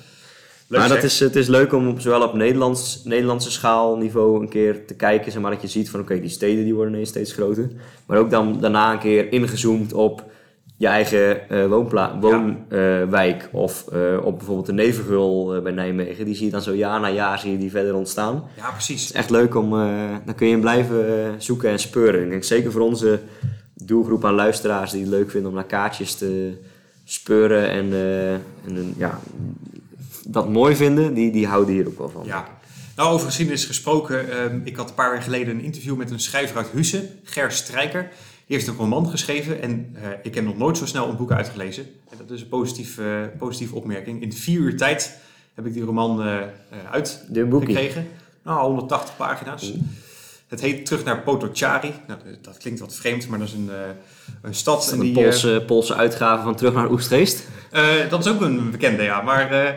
Leuk 0.70 0.80
maar 0.80 0.88
dat 0.88 0.98
zeg. 1.00 1.06
is, 1.10 1.20
het 1.20 1.36
is 1.36 1.46
leuk 1.46 1.72
om 1.72 1.88
op- 1.88 2.00
zowel 2.00 2.22
op 2.22 2.34
Nederlands, 2.34 3.00
Nederlandse 3.04 3.50
schaalniveau 3.50 4.40
een 4.40 4.48
keer 4.48 4.86
te 4.86 4.94
kijken. 4.94 5.32
Zeg 5.32 5.42
maar, 5.42 5.50
dat 5.50 5.62
je 5.62 5.68
ziet 5.68 5.90
van 5.90 6.00
oké, 6.00 6.20
die 6.20 6.30
steden 6.30 6.64
die 6.64 6.74
worden 6.74 6.92
ineens 6.92 7.08
steeds 7.08 7.32
groter. 7.32 7.70
Maar 8.06 8.18
ook 8.18 8.30
dan 8.30 8.60
daarna 8.60 8.92
een 8.92 8.98
keer 8.98 9.32
ingezoomd 9.32 9.92
op 9.92 10.24
je 10.76 10.86
eigen 10.86 11.48
eh, 11.50 11.66
woonpla- 11.66 12.18
woonwijk. 12.20 13.48
of 13.52 13.84
eh, 13.92 14.16
op 14.24 14.36
bijvoorbeeld 14.36 14.66
de 14.66 14.72
Nevengul 14.72 15.54
eh, 15.54 15.62
bij 15.62 15.72
Nijmegen. 15.72 16.24
Die 16.24 16.34
zie 16.34 16.44
je 16.46 16.50
dan 16.52 16.62
zo 16.62 16.74
jaar 16.74 17.00
na 17.00 17.10
jaar 17.10 17.38
zie 17.38 17.52
je 17.52 17.58
die 17.58 17.70
verder 17.70 17.94
ontstaan. 17.94 18.44
Ja, 18.56 18.70
precies. 18.70 19.00
Het 19.00 19.10
is 19.10 19.16
echt 19.16 19.30
leuk 19.30 19.54
om, 19.54 19.70
dan 20.24 20.34
kun 20.36 20.46
je 20.46 20.52
hem 20.52 20.60
blijven 20.60 21.34
zoeken 21.38 21.70
en 21.70 21.78
speuren. 21.78 22.22
Ik 22.24 22.30
denk 22.30 22.44
zeker 22.44 22.72
voor 22.72 22.80
onze 22.80 23.18
doelgroep 23.74 24.24
aan 24.24 24.34
luisteraars 24.34 24.90
die 24.90 25.00
het 25.00 25.10
leuk 25.10 25.30
vinden 25.30 25.48
om 25.48 25.54
naar 25.56 25.64
kaartjes 25.64 26.14
te 26.14 26.50
speuren 27.04 27.68
en, 27.70 27.92
en 28.66 28.76
een- 28.76 28.94
ja, 28.96 29.20
dat 30.32 30.48
mooi 30.48 30.76
vinden, 30.76 31.14
die, 31.14 31.30
die 31.32 31.46
houden 31.46 31.74
hier 31.74 31.86
ook 31.86 31.98
wel 31.98 32.08
van. 32.08 32.22
Ja. 32.24 32.58
Nou, 32.96 33.12
over 33.12 33.26
geschiedenis 33.26 33.64
gesproken. 33.64 34.30
ehm, 34.30 34.60
ik 34.64 34.76
had 34.76 34.88
een 34.88 34.94
paar 34.94 35.12
jaar 35.12 35.22
geleden 35.22 35.54
een 35.54 35.62
interview 35.64 35.96
met 35.96 36.10
een 36.10 36.20
schrijver 36.20 36.56
uit 36.56 36.68
Husse, 36.72 37.08
Ger 37.24 37.52
Strijker. 37.52 38.02
Die 38.46 38.56
heeft 38.58 38.68
een 38.68 38.76
roman 38.76 39.08
geschreven 39.10 39.62
en 39.62 39.96
eh, 40.02 40.08
ik 40.22 40.34
heb 40.34 40.44
nog 40.44 40.58
nooit 40.58 40.78
zo 40.78 40.86
snel 40.86 41.08
een 41.08 41.16
boek 41.16 41.32
uitgelezen. 41.32 41.86
En 42.10 42.16
dat 42.18 42.30
is 42.30 42.40
een 42.40 42.48
positief, 42.48 42.98
eh, 42.98 43.06
positieve 43.38 43.74
opmerking. 43.74 44.22
In 44.22 44.32
vier 44.32 44.60
uur 44.60 44.76
tijd 44.76 45.18
heb 45.54 45.66
ik 45.66 45.72
die 45.72 45.82
roman 45.82 46.22
eh 46.22 46.36
eh, 46.36 46.42
uitgekregen. 46.90 48.08
Nou, 48.44 48.60
180 48.60 49.16
pagina's. 49.16 49.72
Het 50.48 50.60
heet 50.60 50.86
Terug 50.86 51.04
naar 51.04 51.20
Potocari. 51.22 51.92
Nou, 52.06 52.20
dat 52.42 52.56
klinkt 52.58 52.80
wat 52.80 52.94
vreemd, 52.94 53.28
maar 53.28 53.38
dat 53.38 53.48
is 53.48 53.54
een, 53.54 53.70
eh, 53.70 53.76
een 54.42 54.54
stad. 54.54 54.82
Is 54.84 54.90
een 54.90 55.00
die, 55.00 55.12
Poolse, 55.12 55.62
Poolse 55.66 55.94
uitgave 55.94 56.42
van 56.42 56.54
Terug 56.54 56.74
naar 56.74 56.90
Oestgeest? 56.90 57.48
eh, 57.70 57.84
dat 58.08 58.24
is 58.26 58.32
ook 58.32 58.40
een 58.40 58.70
bekende, 58.70 59.02
ja. 59.02 59.22
Maar 59.22 59.76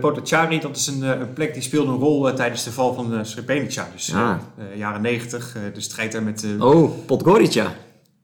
Potocari, 0.00 0.60
dat 0.60 0.76
is 0.76 0.86
een, 0.86 1.02
eh, 1.02 1.20
een 1.20 1.32
plek 1.32 1.52
die 1.54 1.62
speelde 1.62 1.92
een 1.92 1.98
rol 1.98 2.28
eh, 2.28 2.34
tijdens 2.34 2.64
de 2.64 2.72
val 2.72 2.94
van 2.94 3.14
uh, 3.14 3.18
Srebrenica. 3.22 3.88
Dus 3.92 4.14
Ah. 4.14 4.36
jaren 4.76 5.00
90, 5.00 5.56
eh, 5.56 5.62
de 5.74 5.80
strijd 5.80 6.12
daar 6.12 6.22
met... 6.22 6.46
Oh, 6.58 7.06
Podgorica. 7.06 7.72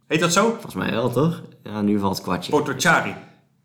Heet 0.06 0.20
dat 0.20 0.32
zo? 0.32 0.48
Volgens 0.50 0.74
mij 0.74 0.90
wel, 0.90 1.10
toch? 1.10 1.42
Ja, 1.62 1.80
nu 1.82 1.98
valt 1.98 2.14
het 2.16 2.24
kwartje. 2.24 2.50
Potocari. 2.50 3.14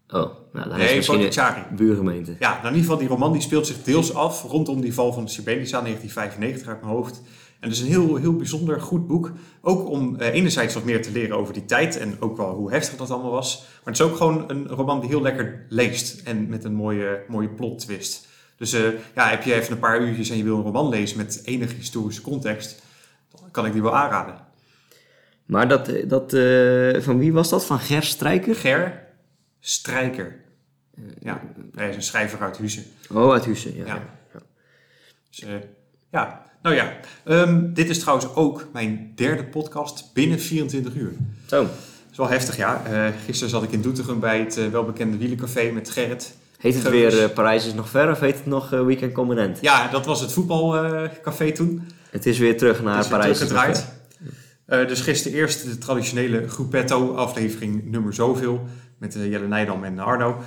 Oh, 0.08 0.20
nou, 0.54 0.70
dan 0.70 0.80
is 0.80 0.86
Nee, 0.86 0.96
misschien 0.96 1.18
Potocari. 1.20 1.62
buurgemeente. 1.76 2.36
Ja, 2.40 2.50
nou 2.50 2.60
in 2.60 2.66
ieder 2.68 2.82
geval, 2.82 2.98
die 2.98 3.08
roman 3.08 3.32
die 3.32 3.42
speelt 3.42 3.68
zich 3.68 3.84
deels 3.84 4.14
af 4.14 4.44
rondom 4.44 4.82
die 4.82 4.94
val 4.94 5.14
van 5.14 5.30
Srebrenica, 5.30 5.82
1995 5.82 6.68
uit 6.68 6.82
mijn 6.82 6.94
hoofd. 6.94 7.22
En 7.60 7.70
het 7.70 7.78
is 7.78 7.80
een 7.80 7.90
heel, 7.90 8.16
heel 8.16 8.36
bijzonder 8.36 8.82
goed 8.82 9.08
boek. 9.08 9.32
Ook 9.62 9.90
om 9.90 10.16
eh, 10.16 10.34
enerzijds 10.34 10.74
wat 10.74 10.84
meer 10.84 11.02
te 11.02 11.12
leren 11.12 11.38
over 11.38 11.54
die 11.54 11.66
tijd 11.66 11.98
en 11.98 12.22
ook 12.22 12.38
wel 12.38 12.54
hoe 12.54 12.72
heftig 12.72 12.98
dat 12.98 13.12
allemaal 13.12 13.32
was. 13.32 13.58
Maar 13.60 13.94
het 13.94 13.96
is 13.96 14.02
ook 14.02 14.18
gewoon 14.18 14.50
een 14.50 14.68
roman 14.68 15.00
die 15.00 15.10
heel 15.10 15.22
lekker 15.22 15.66
leest 15.70 16.22
en 16.22 16.50
met 16.50 16.64
een 16.64 16.74
mooie, 16.74 17.24
mooie 17.28 17.50
plot 17.50 17.80
twist. 17.80 18.28
Dus 18.58 18.74
eh, 18.74 18.82
ja, 19.16 19.30
heb 19.30 19.44
je 19.44 19.54
even 19.54 19.74
een 19.74 19.80
paar 19.80 20.02
uurtjes 20.02 20.30
en 20.30 20.38
je 20.38 20.44
wil 20.44 20.58
een 20.58 20.64
roman 20.64 20.90
lezen 20.90 21.18
met 21.18 21.42
enige 21.44 21.76
historische 21.76 22.22
context, 22.22 22.82
dan 23.32 23.52
kan 23.52 23.66
ik 23.66 23.74
die 23.74 23.82
wel 23.82 23.96
aanraden. 23.96 24.48
Maar 25.46 25.68
dat, 25.68 25.92
dat 26.08 26.34
eh, 26.34 27.02
van 27.02 27.18
wie 27.18 27.34
was 27.34 27.50
dat? 27.50 27.66
Van 27.66 27.80
Ger 27.80 28.04
Strijker? 28.04 28.56
Ger 28.56 29.08
Strijker. 29.60 30.36
Ja, 31.20 31.42
hij 31.76 31.90
is 31.90 31.96
een 31.96 32.04
schrijver 32.04 32.40
uit 32.42 32.58
Huizen. 32.58 32.84
Oh, 33.14 33.32
uit 33.32 33.46
Hussen, 33.46 33.76
ja. 33.76 33.86
Ja. 33.86 34.02
Dus, 35.30 35.40
eh, 35.40 35.56
ja, 36.12 36.49
nou 36.62 36.76
ja. 36.76 36.94
Ehm, 37.24 37.74
dit 37.74 37.90
is 37.90 38.00
trouwens 38.00 38.36
ook 38.36 38.68
mijn 38.74 39.12
derde 39.16 39.44
podcast 39.44 40.10
binnen 40.14 40.40
24 40.40 40.96
uur. 40.96 41.12
Zo. 41.46 41.62
Dat 41.62 41.72
is 42.12 42.18
wel 42.18 42.30
heftig, 42.30 42.58
ja. 42.58 42.82
Eh, 42.86 43.14
gisteren 43.26 43.50
zat 43.50 43.64
ik 43.64 43.72
in 43.72 43.82
Doetinchem 43.82 44.20
bij 44.20 44.40
het 44.40 44.58
eh, 44.58 44.68
welbekende 44.68 45.18
wielencafé 45.18 45.72
met 45.72 45.90
Gerrit. 45.90 46.34
Heet 46.58 46.74
het 46.74 46.90
weer 46.90 47.24
eh, 47.24 47.30
Parijs 47.30 47.66
is 47.66 47.74
nog 47.74 47.90
ver 47.90 48.12
of 48.12 48.20
heet 48.20 48.36
het 48.36 48.46
nog 48.46 48.70
Weekend 48.70 49.14
Commandant? 49.14 49.58
Ja, 49.62 49.88
dat 49.88 50.06
was 50.06 50.22
het 50.22 50.32
voetbalcafé 50.32 51.52
toen. 51.52 51.88
Het 52.10 52.26
is 52.26 52.38
weer 52.38 52.58
terug 52.58 52.82
naar 52.82 52.96
Het 52.96 53.04
is 53.04 53.12
Parijs. 53.12 53.42
is 53.42 53.50
nog 53.50 54.88
dus 54.88 55.02
gisteren 55.02 55.38
eerst 55.38 55.64
de 55.64 55.78
traditionele 55.78 56.48
Groepetto, 56.48 57.16
aflevering 57.16 57.92
nummer 57.92 58.14
zoveel. 58.14 58.68
Met 58.98 59.14
Jelle 59.14 59.48
Nijdam 59.48 59.84
en 59.84 60.00
Arno. 60.00 60.44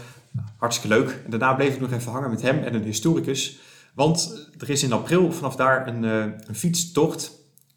Hartstikke 0.57 0.97
leuk. 0.97 1.19
En 1.25 1.31
daarna 1.31 1.55
bleef 1.55 1.75
ik 1.75 1.81
nog 1.81 1.93
even 1.93 2.13
hangen 2.13 2.31
met 2.31 2.43
hem 2.43 2.63
en 2.63 2.75
een 2.75 2.83
historicus. 2.83 3.59
Want 3.93 4.49
er 4.59 4.71
is 4.71 4.83
in 4.83 4.93
april 4.93 5.33
vanaf 5.33 5.57
daar 5.57 5.87
een, 5.89 6.05
eh, 6.05 6.25
een 6.47 6.55
fietstocht 6.55 7.33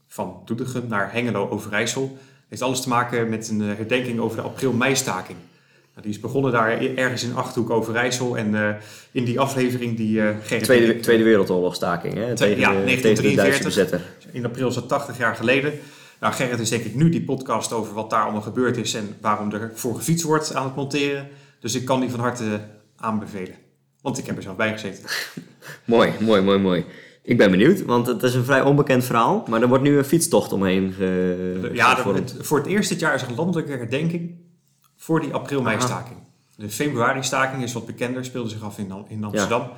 van 0.07 0.41
Doetinchem 0.45 0.87
naar 0.87 1.11
Hengelo 1.11 1.49
Overijssel. 1.49 2.17
Heeft 2.47 2.61
alles 2.61 2.81
te 2.81 2.89
maken 2.89 3.29
met 3.29 3.49
een 3.49 3.61
eh, 3.61 3.75
herdenking 3.75 4.19
over 4.19 4.37
de 4.37 4.43
april-meistaking. 4.43 5.37
Nou, 5.93 6.07
die 6.07 6.15
is 6.15 6.19
begonnen 6.19 6.51
daar 6.51 6.81
ergens 6.81 7.23
in 7.23 7.35
Achterhoek 7.35 7.69
Overijssel. 7.69 8.37
En 8.37 8.55
eh, 8.55 8.75
in 9.11 9.23
die 9.23 9.39
aflevering 9.39 9.97
die 9.97 10.21
Gerrit... 10.41 10.63
Tweede, 10.63 10.99
Tweede 10.99 11.23
Wereldoorlogstaking, 11.23 12.13
hè? 12.13 12.35
Tegen, 12.35 12.59
ja, 12.59 12.69
tegen 12.69 12.85
de 12.85 12.85
1943. 12.85 13.35
Duitse 13.35 13.63
bezetter. 13.63 14.01
In 14.31 14.45
april 14.45 14.67
is 14.67 14.75
dat 14.75 14.87
80 14.87 15.17
jaar 15.17 15.35
geleden. 15.35 15.73
Nou, 16.19 16.33
Gerrit 16.33 16.59
is 16.59 16.69
denk 16.69 16.83
ik 16.83 16.95
nu 16.95 17.09
die 17.09 17.23
podcast 17.23 17.71
over 17.71 17.93
wat 17.93 18.09
daar 18.09 18.23
allemaal 18.23 18.41
gebeurd 18.41 18.77
is 18.77 18.93
en 18.93 19.15
waarom 19.21 19.51
er 19.51 19.71
voor 19.73 19.95
gefietst 19.95 20.25
wordt 20.25 20.53
aan 20.53 20.65
het 20.65 20.75
monteren. 20.75 21.27
Dus 21.59 21.75
ik 21.75 21.85
kan 21.85 21.99
die 21.99 22.09
van 22.09 22.19
harte 22.19 22.59
aanbevelen. 22.95 23.64
Want 24.05 24.17
ik 24.17 24.25
heb 24.25 24.35
er 24.37 24.43
zelf 24.43 24.55
bij 24.55 24.71
gezeten. 24.71 25.03
Mooi, 25.85 26.11
mooi, 26.19 26.41
mooi, 26.41 26.59
mooi. 26.59 26.85
Ik 27.21 27.37
ben 27.37 27.51
benieuwd, 27.51 27.83
want 27.85 28.07
het 28.07 28.23
is 28.23 28.33
een 28.35 28.43
vrij 28.43 28.61
onbekend 28.61 29.03
verhaal. 29.03 29.45
Maar 29.49 29.61
er 29.61 29.67
wordt 29.67 29.83
nu 29.83 29.97
een 29.97 30.03
fietstocht 30.05 30.51
omheen 30.53 30.91
ge 30.91 31.69
Ja, 31.73 31.95
gevormd. 31.95 32.31
het- 32.33 32.45
voor 32.47 32.57
het 32.57 32.67
eerst 32.67 32.89
dit 32.89 32.99
jaar 32.99 33.13
is 33.15 33.21
er 33.21 33.29
een 33.29 33.35
landelijke 33.35 33.71
herdenking 33.71 34.35
voor 34.95 35.19
die 35.21 35.33
april-mei-staking. 35.33 36.17
De 36.55 36.69
februari-staking 36.69 37.63
is 37.63 37.73
wat 37.73 37.85
bekender, 37.85 38.25
speelde 38.25 38.49
zich 38.49 38.63
af 38.63 38.77
in, 38.77 38.93
in 39.07 39.23
Amsterdam. 39.23 39.69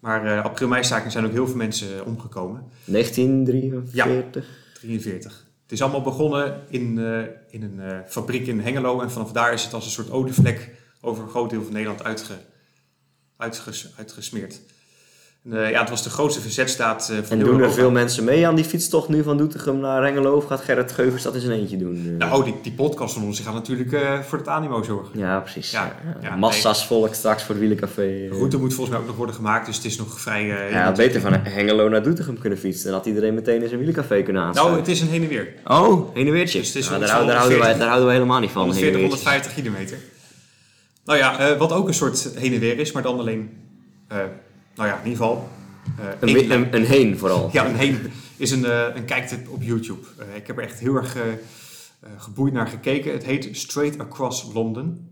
Maar 0.00 0.24
eh 0.36 0.44
april-mei-staking 0.44 1.12
zijn 1.12 1.24
ook 1.24 1.32
heel 1.32 1.46
veel 1.46 1.56
mensen 1.56 1.88
eh, 2.00 2.06
omgekomen. 2.06 2.62
1943. 2.84 4.46
43. 4.80 5.44
Het 5.62 5.72
is 5.72 5.82
allemaal 5.82 6.02
begonnen 6.02 6.60
in, 6.68 6.98
eh, 6.98 7.18
in 7.50 7.62
een 7.62 8.02
fabriek 8.08 8.46
in 8.46 8.60
Hengelo. 8.60 9.00
En 9.00 9.10
vanaf 9.10 9.32
daar 9.32 9.52
is 9.52 9.64
het 9.64 9.74
als 9.74 9.84
een 9.84 9.90
soort 9.90 10.10
olievlek 10.10 10.70
over 11.00 11.22
een 11.22 11.28
groot 11.30 11.50
deel 11.50 11.62
van 11.62 11.72
Nederland 11.72 12.04
uitge, 12.04 12.32
uitges, 13.36 13.88
uitgesmeerd. 13.98 14.60
En, 15.50 15.64
eh, 15.64 15.70
ja, 15.70 15.80
het 15.80 15.90
was 15.90 16.02
de 16.02 16.10
grootste 16.10 16.40
verzetstaat 16.40 17.08
eh, 17.10 17.16
van 17.22 17.38
En 17.38 17.44
doen 17.44 17.60
er 17.60 17.72
veel 17.72 17.90
mensen 17.90 18.24
mee 18.24 18.46
aan 18.46 18.54
die 18.54 18.64
fietstocht 18.64 19.08
nu 19.08 19.22
van 19.22 19.36
Doetinchem 19.36 19.78
naar 19.80 20.02
Hengelo? 20.04 20.36
Of 20.36 20.44
gaat 20.44 20.60
Gerrit 20.60 20.92
Geuvers 20.92 21.22
dat 21.22 21.34
in 21.34 21.40
zijn 21.40 21.58
eentje 21.58 21.76
doen? 21.76 22.16
Eh, 22.20 22.28
Nou, 22.28 22.44
die, 22.44 22.54
die 22.62 22.72
podcast 22.72 23.14
van 23.14 23.22
ons 23.24 23.36
die 23.36 23.44
gaat 23.44 23.54
natuurlijk 23.54 23.96
voor 24.28 24.38
het 24.38 24.48
animo 24.48 24.82
zorgen. 24.82 25.18
ja, 25.18 25.40
precies. 25.40 25.70
Ja, 25.70 25.96
Ja, 26.22 26.28
ja, 26.28 26.36
Massa's 26.36 26.86
volk 26.86 27.14
straks 27.14 27.42
voor 27.42 27.54
het 27.54 27.58
wielencafé. 27.64 28.02
De 28.02 28.28
route 28.36 28.58
moet 28.58 28.74
volgens 28.74 28.90
mij 28.90 28.98
ook 29.00 29.06
nog 29.06 29.16
worden 29.16 29.34
gemaakt, 29.34 29.66
dus 29.66 29.76
het 29.76 29.84
is 29.84 29.96
nog 29.96 30.20
vrij... 30.20 30.44
Ja, 30.70 30.84
had 30.84 30.96
beter 30.96 31.20
van 31.20 31.32
Hengelo 31.34 31.88
naar 31.88 32.02
Doetinchem 32.02 32.38
kunnen 32.38 32.58
fietsen. 32.58 32.84
Dan 32.84 32.94
had 32.94 33.06
iedereen 33.06 33.34
meteen 33.34 33.62
in 33.62 33.66
zijn 33.68 33.78
wielencafé 33.80 34.22
kunnen 34.22 34.42
Nou, 34.42 34.46
aansluiten. 34.56 34.78
het 34.82 34.88
is 34.92 35.00
een 35.00 35.08
heen 35.08 35.22
en 35.22 35.28
weer. 35.28 35.52
Oh, 35.64 36.14
heen 36.14 36.26
en 36.26 36.32
weertje. 36.32 36.58
Dus 36.60 36.72
Nou, 36.88 37.00
daar, 37.00 37.08
houden- 37.08 37.08
daar, 37.08 37.36
houden 37.36 37.58
wij, 37.58 37.68
140 37.72 37.78
daar 37.78 37.86
houden 37.88 38.06
wij 38.06 38.14
helemaal 38.14 38.40
niet 38.40 38.50
van. 38.50 38.62
140, 38.62 39.00
heen 39.00 39.04
en 39.04 39.10
weertjes. 39.10 39.24
150 39.24 39.54
kilometer. 39.62 40.14
Nou 41.06 41.18
ja, 41.18 41.38
eh, 41.38 41.58
wat 41.58 41.72
ook 41.72 41.88
een 41.88 41.94
soort 41.94 42.28
heen 42.34 42.52
en 42.52 42.60
weer 42.60 42.78
is, 42.78 42.92
maar 42.92 43.02
dan 43.02 43.18
alleen... 43.18 43.50
eh, 44.08 44.16
nou 44.74 44.88
ja, 44.88 44.98
in 45.02 45.08
ieder 45.10 45.24
geval... 45.24 45.48
eh, 45.98 46.04
Een, 46.20 46.52
een, 46.52 46.74
een 46.74 46.84
heen 46.84 47.18
vooral. 47.18 47.48
Ja, 47.52 47.66
een 47.66 47.76
heen 47.76 48.12
is 48.36 48.50
een, 48.50 48.96
een 48.96 49.04
kijktip 49.04 49.48
op 49.48 49.62
YouTube. 49.62 50.06
Ik 50.34 50.46
heb 50.46 50.56
er 50.56 50.62
echt 50.62 50.78
heel 50.78 50.94
erg 50.94 51.16
geboeid 52.16 52.52
naar 52.52 52.66
gekeken. 52.66 53.12
Het 53.12 53.24
heet 53.24 53.48
Straight 53.52 53.98
Across 54.00 54.50
London. 54.54 55.10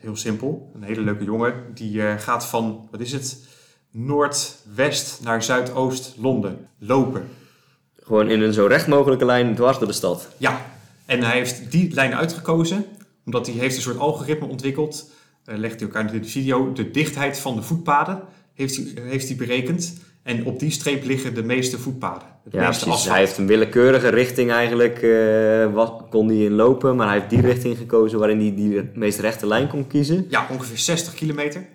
Heel 0.00 0.16
simpel. 0.16 0.70
Een 0.74 0.82
hele 0.82 1.00
leuke 1.00 1.24
jongen. 1.24 1.54
Die 1.74 2.18
gaat 2.18 2.46
van, 2.46 2.88
wat 2.90 3.00
is 3.00 3.12
het? 3.12 3.46
Noordwest 3.90 5.20
naar 5.24 5.42
zuidoost 5.42 6.14
Londen 6.18 6.68
lopen. 6.78 7.28
Gewoon 8.02 8.30
in 8.30 8.40
een 8.40 8.52
zo 8.52 8.66
recht 8.66 8.86
mogelijke 8.86 9.24
lijn 9.24 9.54
dwars 9.54 9.78
door 9.78 9.86
de 9.86 9.92
stad. 9.92 10.28
Ja, 10.36 10.66
en 11.06 11.22
hij 11.22 11.36
heeft 11.36 11.70
die 11.70 11.94
lijn 11.94 12.14
uitgekozen. 12.14 12.84
Omdat 13.24 13.46
hij 13.46 13.56
heeft 13.56 13.76
een 13.76 13.82
soort 13.82 13.98
algoritme 13.98 14.46
ontwikkeld. 14.46 15.10
eh 15.44 15.58
legt 15.58 15.80
hij 15.80 15.88
ook 15.88 15.96
uit 15.96 16.12
in 16.12 16.20
de 16.22 16.28
video. 16.28 16.72
De 16.72 16.90
dichtheid 16.90 17.38
van 17.38 17.54
de 17.56 17.62
voetpaden 17.62 18.22
heeft 18.54 18.76
hij, 18.76 19.04
heeft 19.04 19.28
hij 19.28 19.36
berekend. 19.36 19.94
En 20.22 20.44
op 20.44 20.58
die 20.58 20.70
streep 20.70 21.04
liggen 21.04 21.34
de 21.34 21.42
meeste 21.42 21.78
voetpaden. 21.78 22.28
Het 22.44 22.52
Ja, 22.52 22.66
meeste 22.66 22.84
precies. 22.84 23.08
Hij 23.08 23.18
heeft 23.18 23.38
een 23.38 23.46
willekeurige 23.46 24.08
richting 24.08 24.50
eigenlijk, 24.50 25.02
eh, 25.02 25.72
wat 25.72 26.02
kon 26.10 26.28
hij 26.28 26.36
in 26.36 26.52
lopen. 26.52 26.96
Maar 26.96 27.06
hij 27.08 27.16
heeft 27.18 27.30
die 27.30 27.40
richting 27.40 27.76
gekozen 27.76 28.18
waarin 28.18 28.38
hij 28.40 28.54
die 28.54 28.90
meest 28.94 29.18
rechte 29.18 29.46
lijn 29.46 29.68
kon 29.68 29.86
kiezen. 29.86 30.26
Ja, 30.28 30.46
ongeveer 30.50 30.78
60 30.78 31.14
kilometer. 31.14 31.66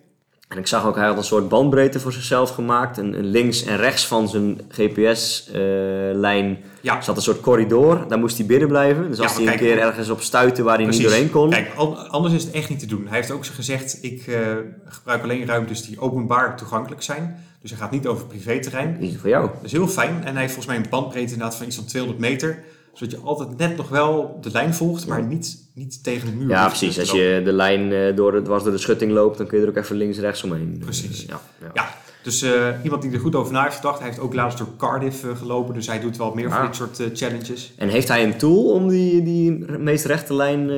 En 0.48 0.58
ik 0.58 0.68
zag 0.68 0.86
ook, 0.86 0.96
hij 0.96 1.06
had 1.08 1.18
een 1.18 1.24
soort 1.24 1.50
bandbreedte 1.50 2.00
voor 2.00 2.12
zichzelf 2.14 2.50
gemaakt. 2.50 2.98
En, 2.98 3.16
en 3.16 3.26
links 3.26 3.64
en 3.64 3.78
rechts 3.78 4.08
van 4.08 4.30
zijn 4.30 4.62
GPS-lijn 4.70 6.58
Ja, 6.82 7.02
zat 7.02 7.16
een 7.16 7.22
soort 7.22 7.40
corridor. 7.40 8.06
Daar 8.08 8.20
moest 8.20 8.38
hij 8.38 8.46
binnen 8.46 8.68
blijven. 8.68 9.10
Dus 9.10 9.20
als 9.20 9.36
hij 9.38 9.48
een 9.48 9.58
keer 9.58 9.80
ergens 9.80 10.10
op 10.10 10.22
stuitte 10.22 10.64
waar 10.64 10.76
hij 10.76 10.84
precies. 10.84 11.02
niet 11.02 11.12
doorheen 11.12 11.32
kon. 11.32 11.50
Kijk, 11.50 11.72
an- 11.76 12.10
anders 12.10 12.34
is 12.34 12.44
het 12.44 12.54
echt 12.54 12.70
niet 12.70 12.80
te 12.80 12.86
doen. 12.86 13.06
Hij 13.08 13.16
heeft 13.18 13.32
ook 13.32 13.46
gezegd, 13.46 13.98
ik 14.02 14.28
eh, 14.28 14.42
gebruik 14.86 15.24
alleen 15.24 15.46
ruimtes 15.46 15.82
die 15.82 16.00
openbaar 16.00 16.58
toegankelijk 16.58 17.02
zijn. 17.02 17.44
Dus 17.62 17.70
hij 17.70 17.80
gaat 17.80 17.92
niet 17.92 18.08
over 18.08 18.26
privéterrein. 18.26 18.98
Die 19.00 19.12
is 19.12 19.18
voor 19.20 19.30
jou. 19.30 19.46
Dat 19.54 19.64
is 19.64 19.72
heel 19.72 19.88
fijn. 19.88 20.16
En 20.24 20.32
hij 20.32 20.42
heeft 20.42 20.54
volgens 20.54 20.66
mij 20.66 20.76
een 20.76 20.90
bandbreedte 20.90 21.32
inderdaad 21.32 21.56
van 21.58 21.66
iets 21.66 21.76
van 21.76 21.86
200 21.86 22.22
meter. 22.22 22.64
Zodat 22.98 23.20
je 23.20 23.26
altijd 23.26 23.58
net 23.58 23.78
nog 23.78 23.90
wel 23.90 24.38
de 24.42 24.52
lijn 24.52 24.74
volgt, 24.74 25.08
maar 25.08 25.24
niet, 25.24 25.58
niet 25.74 26.04
tegen 26.04 26.30
de 26.30 26.36
muur. 26.36 26.50
Ja, 26.50 26.68
precies. 26.68 27.00
Als 27.00 27.12
je 27.12 27.42
de 27.44 27.52
lijn 27.52 27.92
eh, 27.92 28.16
door, 28.16 28.44
dwars 28.44 28.64
door 28.64 28.72
de 28.72 28.78
schutting 28.78 29.12
loopt, 29.12 29.38
dan 29.38 29.48
kun 29.48 29.58
je 29.58 29.64
er 29.64 29.70
ook 29.70 29.78
even 29.78 29.96
links-rechts 29.96 30.44
omheen. 30.44 30.78
Precies. 30.80 31.26
Ja, 31.28 31.42
ja. 31.62 31.72
Ja, 31.74 31.96
dus 32.22 32.42
eh, 32.42 32.68
iemand 32.84 33.02
die 33.02 33.12
er 33.12 33.20
goed 33.20 33.36
over 33.36 33.54
na 33.54 33.64
heeft 33.64 33.76
gedacht. 33.76 33.98
Hij 34.00 34.08
heeft 34.08 34.20
ook 34.20 34.34
laatst 34.34 34.58
door 34.58 34.68
Cardiff 34.78 35.24
eh, 35.24 35.38
gelopen. 35.38 35.74
Dus 35.74 35.88
hij 35.88 36.00
doet 36.00 36.18
wel 36.18 36.34
meer 36.34 36.50
van 36.50 36.58
Ah. 36.60 36.66
dit 36.66 36.76
soort 36.76 37.00
eh, 37.00 37.08
challenges. 37.14 37.74
En 37.78 37.90
heeft 37.90 38.08
hij 38.08 38.24
een 38.24 38.38
tool 38.38 38.64
om 38.72 38.88
die, 38.88 39.24
die 39.24 39.52
meest 39.78 40.06
rechte 40.06 40.34
lijn 40.34 40.70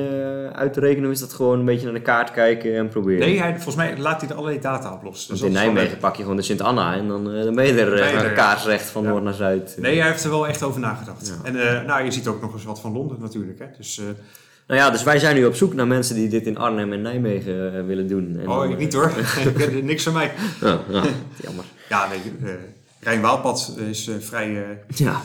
uit 0.52 0.72
te 0.72 0.80
rekenen? 0.80 1.08
Of 1.08 1.14
is 1.14 1.20
dat 1.20 1.32
gewoon 1.32 1.58
een 1.58 1.64
beetje 1.64 1.84
naar 1.84 1.94
de 1.94 2.02
kaart 2.02 2.30
kijken 2.30 2.76
en 2.76 2.88
proberen? 2.88 3.20
Nee, 3.28 3.40
hij, 3.40 3.52
volgens 3.54 3.76
mij 3.76 3.98
laat 3.98 4.20
hij 4.20 4.30
er 4.30 4.36
allerlei 4.36 4.60
data 4.60 4.92
op 4.92 5.02
los. 5.02 5.26
Dus 5.26 5.40
in 5.42 5.52
Nijmegen 5.52 5.98
pak 5.98 6.16
je 6.16 6.22
gewoon 6.22 6.36
de 6.36 6.42
Sint-Anna 6.42 6.94
en 6.94 7.08
dan, 7.08 7.24
dan 7.24 7.54
ben 7.54 7.66
je 7.66 7.72
er 7.80 8.24
ja. 8.24 8.28
kaarsrecht 8.28 8.90
van 8.90 9.02
Ja. 9.02 9.08
noord 9.08 9.22
naar 9.22 9.34
zuid. 9.34 9.76
Nee, 9.78 9.98
hij 10.00 10.10
heeft 10.10 10.24
er 10.24 10.30
wel 10.30 10.46
echt 10.48 10.62
over 10.62 10.80
nagedacht. 10.80 11.26
Ja. 11.42 11.48
En 11.50 11.86
nou, 11.86 12.04
je 12.04 12.10
ziet 12.10 12.26
ook 12.26 12.40
nog 12.40 12.52
eens 12.52 12.64
wat 12.64 12.80
van 12.80 12.92
Londen 12.92 13.16
natuurlijk. 13.20 13.58
Hè? 13.58 13.66
Dus, 13.76 14.00
Nou 14.70 14.82
ja, 14.82 14.90
dus 14.90 15.02
wij 15.02 15.18
zijn 15.18 15.36
nu 15.36 15.44
op 15.44 15.54
zoek 15.54 15.74
naar 15.74 15.86
mensen 15.86 16.14
die 16.14 16.28
dit 16.28 16.46
in 16.46 16.58
Arnhem 16.58 16.92
en 16.92 17.02
Nijmegen 17.02 17.76
eh, 17.76 17.86
willen 17.86 18.08
doen. 18.08 18.38
En 18.40 18.48
oh, 18.48 18.64
ik 18.64 18.70
eh, 18.70 18.76
niet 18.76 18.92
hoor. 18.92 19.12
Niks 19.82 20.02
van 20.02 20.12
mij. 20.12 20.32
Ja, 20.60 20.80
ja, 20.88 21.02
jammer. 21.44 21.64
Ja, 21.88 22.08
nee, 22.08 22.50
eh 22.50 22.54
Rijn-Waalpad 23.00 23.74
is 23.88 24.10
vrij 24.20 24.78
Ja. 24.94 25.22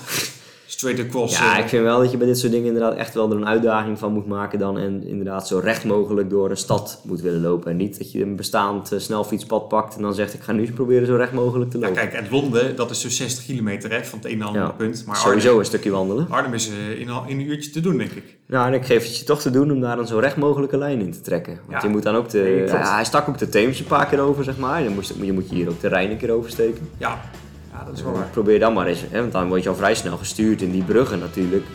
Straight 0.77 1.05
across. 1.05 1.38
ja, 1.38 1.53
eh, 1.57 1.63
ik 1.63 1.69
vind 1.69 1.83
wel 1.83 1.99
dat 1.99 2.11
je 2.11 2.17
bij 2.17 2.27
dit 2.27 2.38
soort 2.39 2.51
dingen 2.51 2.67
inderdaad 2.67 2.95
echt 2.95 3.13
wel 3.13 3.29
er 3.31 3.35
een 3.38 3.47
uitdaging 3.47 3.99
van 3.99 4.13
moet 4.13 4.27
maken 4.27 4.59
dan. 4.59 4.77
En 4.77 5.03
inderdaad 5.07 5.47
zo 5.47 5.59
recht 5.59 5.83
mogelijk 5.85 6.29
door 6.29 6.49
een 6.49 6.57
stad 6.57 7.01
moet 7.03 7.21
willen 7.21 7.41
lopen. 7.41 7.71
En 7.71 7.77
niet 7.77 7.97
dat 7.97 8.11
je 8.11 8.21
een 8.21 8.35
bestaand 8.35 8.91
eh, 8.91 8.99
snelfietspad 8.99 9.67
pakt 9.67 9.95
en 9.95 10.01
dan 10.01 10.13
zegt 10.13 10.33
ik 10.33 10.41
ga 10.41 10.51
nu 10.51 10.61
eens 10.61 10.71
proberen 10.71 11.07
zo 11.07 11.15
recht 11.15 11.31
mogelijk 11.33 11.71
te 11.71 11.79
ja, 11.79 11.88
lopen. 11.88 12.01
kijk, 12.01 12.13
en 12.13 12.27
Londen, 12.31 12.75
dat 12.75 12.91
is 12.91 13.01
dus 13.01 13.17
60 13.17 13.45
kilometer 13.45 13.91
hè, 13.91 14.03
van 14.05 14.19
het 14.19 14.27
ene 14.27 14.38
naar 14.38 14.47
het 14.47 14.55
Ja. 14.55 14.69
punt. 14.69 15.03
Maar 15.05 15.15
Sowieso 15.15 15.39
Arnhem, 15.45 15.59
een 15.59 15.65
stukje 15.65 15.89
wandelen. 15.91 16.27
Arnhem 16.29 16.53
is 16.53 16.69
eh, 16.69 16.99
in, 16.99 17.07
een- 17.07 17.21
in 17.27 17.39
een 17.39 17.45
uurtje 17.49 17.71
te 17.71 17.79
doen, 17.79 17.97
denk 17.97 18.11
ik. 18.11 18.38
Nou, 18.47 18.67
en 18.67 18.73
ik 18.73 18.85
geef 18.85 19.03
het 19.03 19.17
je 19.17 19.25
toch 19.25 19.41
te 19.41 19.49
doen 19.49 19.71
om 19.71 19.79
daar 19.81 19.99
een 19.99 20.07
zo 20.07 20.19
recht 20.19 20.38
mogelijke 20.38 20.77
lijn 20.77 20.99
in 20.99 21.11
te 21.11 21.21
trekken. 21.21 21.59
Want 21.67 21.81
Ja. 21.81 21.88
je 21.88 21.93
moet 21.93 22.03
dan 22.03 22.15
ook 22.15 22.29
de... 22.29 22.63
Ja, 22.67 22.93
hij 22.95 23.05
stak 23.05 23.29
ook 23.29 23.38
de 23.38 23.49
Theems 23.49 23.79
een 23.79 23.85
paar 23.85 24.05
keer 24.05 24.19
over, 24.19 24.43
zeg 24.43 24.57
maar. 24.57 24.83
Dan 24.83 24.93
moest, 24.93 25.13
je 25.21 25.33
moet 25.33 25.49
je 25.49 25.55
hier 25.55 25.69
ook 25.69 25.81
de 25.81 25.88
Rijn 25.88 26.11
een 26.11 26.17
keer 26.17 26.31
oversteken. 26.31 26.89
Ja, 26.97 27.21
ja 27.79 27.83
dat 27.85 27.93
is 27.97 28.03
wel 28.03 28.11
waar. 28.13 28.27
Probeer 28.31 28.59
dan 28.59 28.73
maar 28.73 28.85
eens, 28.88 29.01
hè, 29.09 29.19
want 29.19 29.31
dan 29.31 29.47
word 29.47 29.63
je 29.63 29.69
al 29.69 29.75
vrij 29.75 29.95
snel 29.95 30.17
gestuurd 30.17 30.61
in 30.61 30.71
die 30.71 30.83
bruggen 30.83 31.19
natuurlijk. 31.19 31.65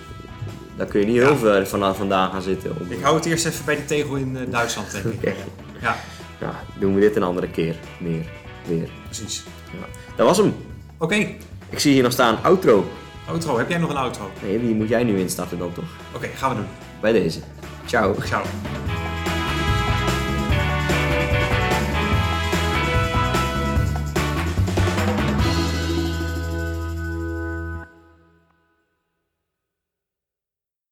Daar 0.77 0.87
kun 0.87 1.01
je 1.01 1.07
niet 1.07 1.17
heel 1.17 1.37
ver 1.37 1.67
vanaf 1.67 1.97
vandaan 1.97 2.31
gaan 2.31 2.43
zitten. 2.43 2.71
Om, 2.81 2.91
Ik 2.93 3.03
hou 3.03 3.17
het 3.17 3.25
eerst 3.25 3.47
even 3.47 3.65
bij 3.65 3.77
die 3.77 3.85
tegel 3.85 4.15
in 4.15 4.37
eh, 4.37 4.43
Duitsland, 4.51 4.93
denk 4.93 5.05
ik. 5.05 5.15
Oké. 5.21 5.33
Ja, 5.81 5.97
Ja, 6.41 6.55
doen 6.79 6.95
we 6.95 7.01
dit 7.01 7.17
een 7.17 7.23
andere 7.23 7.49
keer. 7.51 7.77
Meer. 7.99 8.25
Weer. 8.67 8.89
precies. 9.05 9.45
Ja. 9.65 9.87
Dat 10.17 10.27
was 10.27 10.37
hem. 10.37 10.55
Oké, 10.99 11.15
Ik 11.71 11.79
zie 11.79 11.93
hier 11.93 12.03
nog 12.03 12.13
staan 12.13 12.39
outro. 12.43 12.85
outro. 13.27 13.59
Heb 13.59 13.69
jij 13.69 13.79
nog 13.79 13.91
een 13.91 13.97
outro? 13.97 14.31
Nee, 14.43 14.61
die 14.61 14.75
moet 14.75 14.89
jij 14.89 15.05
nu 15.05 15.19
instarten 15.19 15.59
dan 15.59 15.73
toch? 15.73 15.85
Oké, 16.15 16.27
gaan 16.27 16.51
we 16.51 16.57
doen. 16.57 16.67
Bij 17.01 17.13
deze. 17.13 17.41
Ciao. 17.87 18.15
Ciao. 18.25 18.43